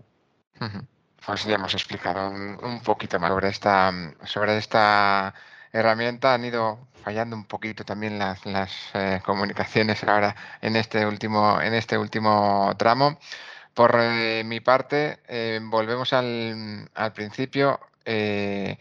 Pues 1.25 1.45
ya 1.45 1.55
hemos 1.55 1.73
explicado 1.75 2.31
un, 2.31 2.81
poquito 2.83 3.21
más 3.21 3.31
sobre 3.31 3.49
esta, 3.49 3.93
sobre 4.25 4.59
esta 4.59 5.35
herramienta. 5.73 6.35
Han 6.35 6.45
ido 6.45 6.89
fallando 7.03 7.37
un 7.37 7.45
poquito 7.45 7.85
también 7.85 8.19
las, 8.19 8.45
las 8.45 8.73
eh, 8.95 9.21
comunicaciones 9.25 10.03
ahora 10.05 10.35
en 10.61 10.75
este 10.77 11.07
último, 11.07 11.61
en 11.61 11.75
este 11.75 11.97
último 11.97 12.75
tramo. 12.77 13.19
Por 13.75 13.97
eh, 14.01 14.43
mi 14.45 14.61
parte, 14.61 15.21
eh, 15.29 15.61
volvemos 15.63 16.13
al, 16.13 16.91
al 16.95 17.13
principio. 17.13 17.79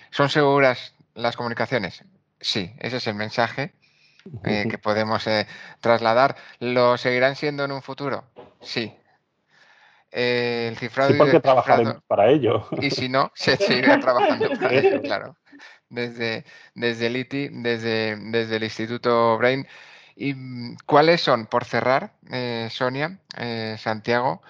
¿Son 0.10 0.30
seguras 0.30 0.96
las 1.14 1.38
comunicaciones? 1.38 2.04
Sí, 2.40 2.74
ese 2.80 2.98
es 2.98 3.06
el 3.06 3.14
mensaje 3.14 3.74
que 4.44 4.80
podemos 4.80 5.26
trasladar. 5.80 6.36
¿Lo 6.60 6.98
seguirán 6.98 7.36
siendo 7.36 7.64
en 7.64 7.72
un 7.72 7.84
futuro? 7.84 8.24
Sí, 8.62 8.96
eh, 10.12 10.68
el 10.70 10.78
cifrado. 10.78 11.12
Sí, 11.12 11.18
porque 11.18 11.40
trabajar 11.40 12.02
para 12.08 12.30
ello. 12.30 12.68
Y 12.82 12.90
si 12.92 13.10
no, 13.10 13.32
se 13.36 13.56
seguirá 13.58 14.00
trabajando 14.00 14.50
para 14.50 14.74
ello, 14.74 15.02
claro. 15.04 15.38
Desde, 15.90 16.46
desde 16.74 17.08
el 17.08 17.18
ITI, 17.18 17.50
desde, 17.52 18.16
desde 18.32 18.56
el 18.58 18.64
Instituto 18.64 19.38
Brain. 19.38 19.68
¿Y 20.16 20.34
mm, 20.34 20.78
cuáles 20.86 21.22
son, 21.22 21.46
por 21.46 21.66
cerrar, 21.66 22.14
eh, 22.32 22.68
Sonia, 22.72 23.20
eh, 23.38 23.76
Santiago, 23.78 24.42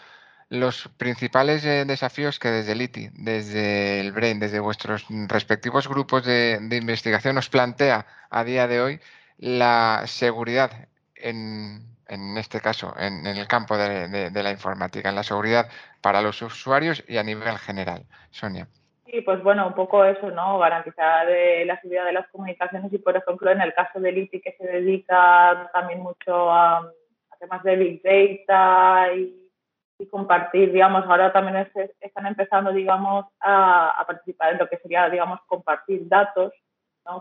los 0.50 0.90
principales 0.98 1.64
desafíos 1.64 2.38
que 2.38 2.50
desde 2.50 2.74
el 2.74 2.82
ITI, 2.82 3.10
desde 3.14 4.02
el 4.02 4.12
Brain, 4.12 4.40
desde 4.40 4.60
vuestros 4.60 5.06
respectivos 5.10 5.88
grupos 5.88 6.26
de, 6.26 6.60
de 6.62 6.76
investigación 6.76 7.38
os 7.38 7.48
plantea 7.48 8.06
a 8.30 8.44
día 8.44 8.68
de 8.68 8.82
hoy 8.82 9.00
la 9.38 10.04
seguridad 10.08 10.90
en, 11.16 11.91
en 12.12 12.38
este 12.38 12.60
caso, 12.60 12.94
en, 12.98 13.26
el 13.26 13.48
campo 13.48 13.78
de, 13.78 14.30
la 14.34 14.52
informática, 14.52 15.08
en 15.08 15.16
la 15.16 15.24
seguridad 15.24 15.70
para 16.02 16.22
los 16.22 16.42
usuarios 16.42 17.04
y 17.08 17.18
a 17.18 17.24
nivel 17.24 17.58
general. 17.58 18.04
Sonia. 18.32 18.68
Sí, 19.06 19.22
pues 19.22 19.42
bueno, 19.42 19.68
un 19.68 19.74
poco 19.74 20.04
eso, 20.04 20.30
¿no? 20.30 20.60
Garantizar 20.60 21.30
eh, 21.30 21.66
la 21.66 21.80
seguridad 21.80 22.06
de 22.06 22.14
las 22.14 22.28
comunicaciones 22.28 22.92
y, 22.92 22.98
por 22.98 23.16
ejemplo, 23.16 23.50
en 23.50 23.62
el 23.62 23.74
caso 23.74 24.00
del 24.02 24.18
ITI, 24.18 24.42
que 24.42 24.56
se 24.58 24.68
dedica 24.68 25.70
también 25.74 26.02
mucho 26.02 26.52
a, 26.52 26.92
temas 27.40 27.64
de 27.64 27.76
Big 27.76 28.04
Data 28.04 29.14
y, 29.16 29.50
y 29.98 30.06
compartir, 30.08 30.72
digamos, 30.72 31.06
ahora 31.06 31.32
también 31.32 31.68
están 32.02 32.28
empezando, 32.28 32.72
digamos, 32.72 33.26
a, 33.40 34.04
participar 34.06 34.52
en 34.52 34.60
lo 34.60 34.68
que 34.68 34.78
sería, 34.78 35.10
digamos, 35.10 35.40
compartir 35.48 36.08
datos, 36.10 36.52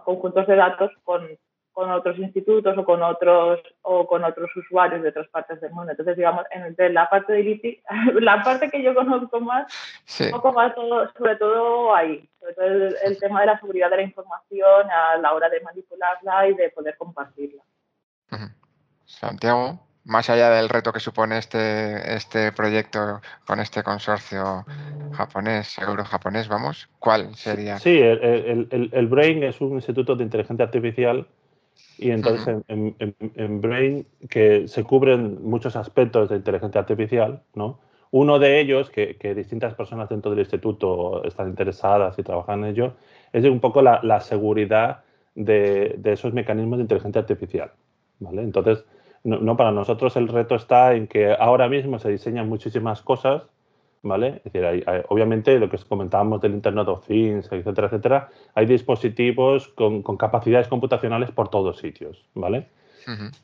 conjuntos 0.04 0.46
de 0.48 0.56
datos 0.56 0.90
con, 1.04 1.26
con, 1.80 1.90
otros 1.90 2.18
institutos 2.18 2.76
o 2.76 2.84
con 2.84 3.02
otros 3.02 3.60
o 3.80 4.06
con 4.06 4.22
otros 4.22 4.54
usuarios 4.54 5.02
de 5.02 5.08
otras 5.08 5.28
partes 5.28 5.60
del 5.60 5.72
mundo. 5.72 5.92
Entonces, 5.92 6.14
digamos, 6.16 6.44
en 6.50 6.94
la 6.94 7.08
parte 7.08 7.32
de 7.32 7.40
ITI, 7.40 7.82
la 8.20 8.42
parte 8.42 8.70
que 8.70 8.82
yo 8.82 8.94
conozco 8.94 9.40
más, 9.40 9.72
un 10.20 10.30
poco 10.30 10.52
más 10.52 10.74
todo, 10.74 11.10
sobre 11.16 11.36
todo 11.36 11.94
ahí, 11.94 12.28
sobre 12.38 12.54
todo 12.54 12.66
el, 12.66 13.18
tema 13.18 13.40
de 13.40 13.46
la 13.46 13.58
seguridad 13.58 13.88
de 13.88 13.96
la 13.96 14.02
información 14.02 14.90
a 14.90 15.16
la 15.16 15.32
hora 15.32 15.48
de 15.48 15.60
manipularla 15.60 16.48
y 16.48 16.54
de 16.54 16.68
poder 16.70 16.96
compartirla. 16.98 17.62
Santiago 19.06 19.80
más 20.04 20.30
allá 20.30 20.50
del 20.50 20.68
reto 20.68 20.92
que 20.92 21.00
supone 21.00 21.38
este, 21.38 22.14
este 22.14 22.52
proyecto 22.52 23.20
con 23.46 23.60
este 23.60 23.82
consorcio 23.82 24.64
japonés, 25.12 25.78
euro-japonés, 25.78 26.48
vamos, 26.48 26.88
¿cuál 26.98 27.34
sería? 27.34 27.78
Sí, 27.78 27.98
el, 28.00 29.08
BRAIN 29.08 29.42
es 29.44 29.60
un 29.60 29.74
instituto 29.74 30.16
de 30.16 30.24
inteligencia 30.24 30.64
artificial 30.64 31.26
y 32.00 32.10
entonces 32.10 32.62
en, 32.68 33.60
BRAIN 33.60 34.06
que 34.28 34.66
se 34.66 34.84
cubren 34.84 35.42
muchos 35.42 35.76
aspectos 35.76 36.30
de 36.30 36.36
inteligencia 36.36 36.80
artificial, 36.80 37.42
¿no? 37.54 37.78
Uno 38.10 38.38
de 38.38 38.60
ellos, 38.60 38.90
que, 38.90 39.16
distintas 39.36 39.74
personas 39.74 40.08
dentro 40.08 40.30
del 40.30 40.40
instituto 40.40 41.22
están 41.24 41.48
interesadas 41.48 42.18
y 42.18 42.22
trabajan 42.22 42.64
en 42.64 42.70
ello, 42.70 42.94
es 43.32 43.44
un 43.44 43.60
poco 43.60 43.82
la, 43.82 44.20
seguridad 44.20 45.04
de, 45.36 45.94
de, 45.98 46.12
esos 46.12 46.32
mecanismos 46.32 46.78
de 46.78 46.82
inteligencia 46.82 47.20
artificial. 47.20 47.70
¿vale? 48.18 48.42
Entonces, 48.42 48.84
no, 49.22 49.56
para 49.56 49.70
nosotros 49.70 50.16
el 50.16 50.28
reto 50.28 50.54
está 50.54 50.94
en 50.94 51.06
que 51.06 51.32
ahora 51.38 51.68
mismo 51.68 51.98
se 51.98 52.10
diseñan 52.10 52.48
muchísimas 52.48 53.02
cosas, 53.02 53.42
¿vale? 54.02 54.40
Es 54.44 54.52
decir, 54.52 54.84
obviamente 55.08 55.58
lo 55.58 55.68
que 55.68 55.78
comentábamos 55.88 56.40
del 56.40 56.54
Internet 56.54 56.88
of 56.88 57.06
Things, 57.06 57.50
etcétera, 57.52 57.88
etcétera, 57.88 58.28
hay 58.54 58.66
dispositivos 58.66 59.68
con, 59.68 60.02
capacidades 60.16 60.68
computacionales 60.68 61.30
por 61.30 61.48
todos 61.48 61.78
sitios, 61.78 62.24
¿vale? 62.34 62.68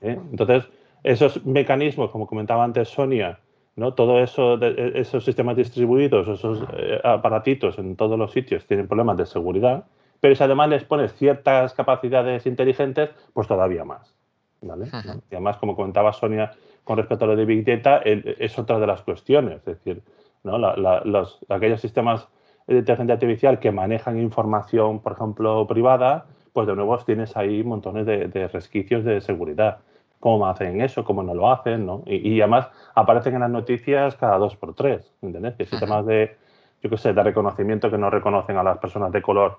¿Eh? 0.00 0.18
Entonces, 0.30 0.68
esos 1.02 1.44
mecanismos, 1.44 2.10
como 2.10 2.26
comentaba 2.26 2.64
antes 2.64 2.88
Sonia, 2.88 3.38
¿no? 3.76 3.94
Todo 3.94 4.20
eso, 4.20 4.56
de, 4.56 4.92
esos 4.94 5.24
sistemas 5.24 5.56
distribuidos, 5.56 6.28
esos 6.28 6.62
eh, 6.76 7.00
aparatitos 7.04 7.78
en 7.78 7.96
todos 7.96 8.18
los 8.18 8.32
sitios 8.32 8.66
tienen 8.66 8.88
problemas 8.88 9.16
de 9.18 9.26
seguridad, 9.26 9.84
pero 10.20 10.34
si 10.34 10.42
además 10.42 10.70
les 10.70 10.84
pones 10.84 11.14
ciertas 11.14 11.74
capacidades 11.74 12.46
inteligentes, 12.46 13.10
pues 13.34 13.46
todavía 13.46 13.84
más. 13.84 14.14
Y 14.62 15.34
además, 15.34 15.58
como 15.58 15.76
comentaba 15.76 16.12
Sonia 16.12 16.52
con 16.82 16.96
respecto 16.96 17.24
a 17.24 17.28
lo 17.28 17.36
de 17.36 17.44
Big 17.44 17.64
Data, 17.64 18.00
es 18.04 18.58
otra 18.58 18.78
de 18.78 18.86
las 18.86 19.02
cuestiones. 19.02 19.58
Es 19.58 19.64
decir, 19.64 20.02
¿no? 20.46 20.58
los, 20.58 21.38
aquellos 21.48 21.80
sistemas 21.80 22.28
de 22.66 22.78
inteligencia 22.78 23.14
artificial 23.14 23.58
que 23.58 23.70
manejan 23.70 24.18
información, 24.18 25.00
por 25.00 25.12
ejemplo, 25.12 25.66
privada, 25.66 26.26
pues 26.52 26.66
de 26.66 26.74
nuevo 26.74 26.96
tienes 26.98 27.36
ahí 27.36 27.62
montones 27.62 28.06
de, 28.06 28.48
resquicios 28.48 29.04
de 29.04 29.20
seguridad. 29.20 29.78
¿Cómo 30.20 30.46
hacen 30.46 30.80
eso? 30.80 31.04
¿Cómo 31.04 31.22
no 31.22 31.34
lo 31.34 31.52
hacen? 31.52 31.84
¿no? 31.84 32.02
Y, 32.06 32.40
además 32.40 32.70
aparecen 32.94 33.34
en 33.34 33.40
las 33.40 33.50
noticias 33.50 34.16
cada 34.16 34.38
dos 34.38 34.56
por 34.56 34.74
tres. 34.74 35.12
¿Entendés? 35.20 35.54
sistemas 35.68 36.06
de, 36.06 36.36
yo 36.82 36.88
qué 36.88 36.96
sé, 36.96 37.12
de 37.12 37.22
reconocimiento 37.22 37.90
que 37.90 37.98
no 37.98 38.08
reconocen 38.08 38.56
a 38.56 38.62
las 38.62 38.78
personas 38.78 39.12
de 39.12 39.20
color 39.20 39.58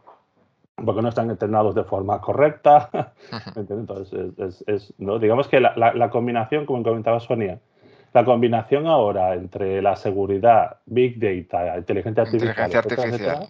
porque 0.83 1.01
no 1.01 1.09
están 1.09 1.29
entrenados 1.29 1.75
de 1.75 1.83
forma 1.83 2.21
correcta. 2.21 2.89
Entonces, 3.55 4.63
es, 4.67 4.93
¿no? 4.97 5.19
digamos 5.19 5.47
que 5.47 5.59
la, 5.59 6.09
combinación, 6.11 6.65
como 6.65 6.83
comentaba 6.83 7.19
Sonia, 7.19 7.59
la 8.17 8.25
combinación 8.25 8.87
ahora 8.87 9.35
entre 9.35 9.79
la 9.79 9.95
seguridad, 9.95 10.77
Big 10.87 11.19
Data, 11.19 11.77
inteligencia 11.77 12.23
artificial, 12.23 12.75
artificial. 12.75 13.47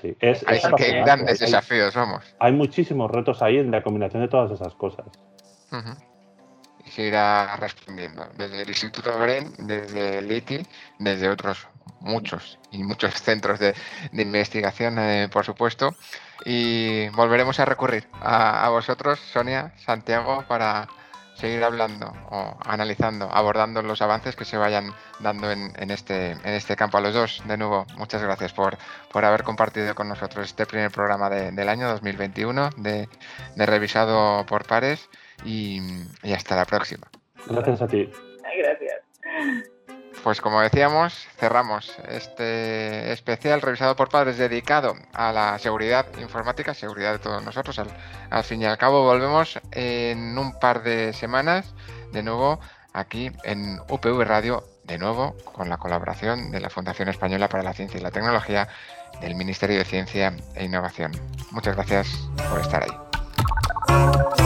sí, 0.00 0.16
es, 0.18 0.44
hay 0.46 0.60
grandes 1.02 1.40
desafíos, 1.40 1.94
vamos. 1.94 2.24
Hay 2.38 2.52
muchísimos 2.52 3.10
retos 3.10 3.42
ahí 3.42 3.58
en 3.58 3.70
la 3.70 3.82
combinación 3.82 4.22
de 4.22 4.28
todas 4.28 4.50
esas 4.50 4.74
cosas. 4.74 5.04
Y 6.86 6.90
se 6.90 7.02
irá 7.02 7.54
respondiendo 7.56 8.26
desde 8.38 8.62
el 8.62 8.68
Instituto 8.70 9.18
Bren, 9.18 9.52
desde 9.58 10.18
el 10.20 10.32
ITI, 10.32 10.66
desde 10.98 11.28
otros 11.28 11.68
muchos 12.00 12.58
y 12.70 12.82
muchos 12.84 13.12
centros 13.12 13.58
de, 13.58 13.74
investigación, 14.12 14.98
eh, 14.98 15.28
por 15.30 15.44
supuesto 15.44 15.94
y 16.46 17.08
volveremos 17.10 17.58
a 17.60 17.64
recurrir 17.64 18.06
a, 18.20 18.68
vosotros, 18.70 19.18
Sonia, 19.32 19.72
Santiago, 19.76 20.44
para 20.46 20.88
seguir 21.38 21.62
hablando 21.62 22.12
o 22.30 22.56
analizando, 22.66 23.28
abordando 23.30 23.80
los 23.82 24.02
avances 24.02 24.34
que 24.34 24.44
se 24.44 24.56
vayan 24.56 24.90
dando 25.20 25.50
en, 25.52 25.90
este, 25.90 26.32
en 26.32 26.54
este 26.54 26.74
campo. 26.74 26.98
A 26.98 27.00
los 27.00 27.14
dos, 27.14 27.42
de 27.46 27.56
nuevo, 27.56 27.86
muchas 27.96 28.22
gracias 28.22 28.52
por, 28.52 28.76
por 29.12 29.24
haber 29.24 29.44
compartido 29.44 29.94
con 29.94 30.08
nosotros 30.08 30.46
este 30.46 30.66
primer 30.66 30.90
programa 30.90 31.30
del 31.30 31.68
año 31.68 31.88
2021 31.88 32.70
de, 32.78 33.08
revisado 33.56 34.44
por 34.46 34.66
pares 34.66 35.08
y, 35.44 35.80
y 36.24 36.32
hasta 36.32 36.56
la 36.56 36.64
próxima. 36.64 37.06
Gracias 37.46 37.82
a 37.82 37.86
ti. 37.86 38.10
Gracias. 38.58 39.68
Pues 40.22 40.40
como 40.40 40.60
decíamos, 40.60 41.26
cerramos 41.38 41.92
este 42.08 43.12
especial 43.12 43.62
revisado 43.62 43.96
por 43.96 44.08
padres 44.08 44.36
dedicado 44.36 44.94
a 45.14 45.32
la 45.32 45.58
seguridad 45.58 46.06
informática, 46.18 46.74
seguridad 46.74 47.12
de 47.12 47.18
todos 47.18 47.42
nosotros. 47.42 47.80
Al, 48.30 48.44
fin 48.44 48.62
y 48.62 48.66
al 48.66 48.78
cabo 48.78 49.04
volvemos 49.04 49.58
en 49.72 50.36
un 50.36 50.58
par 50.58 50.82
de 50.82 51.12
semanas 51.12 51.74
de 52.12 52.22
nuevo 52.22 52.60
aquí 52.92 53.30
en 53.44 53.80
UPV 53.88 54.24
Radio, 54.24 54.64
de 54.84 54.98
nuevo 54.98 55.36
con 55.44 55.68
la 55.68 55.76
colaboración 55.76 56.50
de 56.50 56.60
la 56.60 56.70
Fundación 56.70 57.08
Española 57.08 57.48
para 57.48 57.62
la 57.62 57.72
Ciencia 57.72 57.98
y 57.98 58.02
la 58.02 58.10
Tecnología 58.10 58.68
del 59.20 59.34
Ministerio 59.34 59.78
de 59.78 59.84
Ciencia 59.84 60.34
e 60.54 60.64
Innovación. 60.64 61.12
Muchas 61.52 61.76
gracias 61.76 62.08
por 62.50 62.60
estar 62.60 62.82
ahí. 62.82 64.37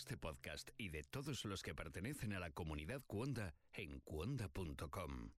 Este 0.00 0.16
podcast 0.16 0.70
y 0.78 0.88
de 0.88 1.02
todos 1.02 1.44
los 1.44 1.62
que 1.62 1.74
pertenecen 1.74 2.32
a 2.32 2.40
la 2.40 2.50
comunidad 2.50 3.02
Cuonda 3.06 3.54
en 3.74 4.00
cuonda.com. 4.00 5.32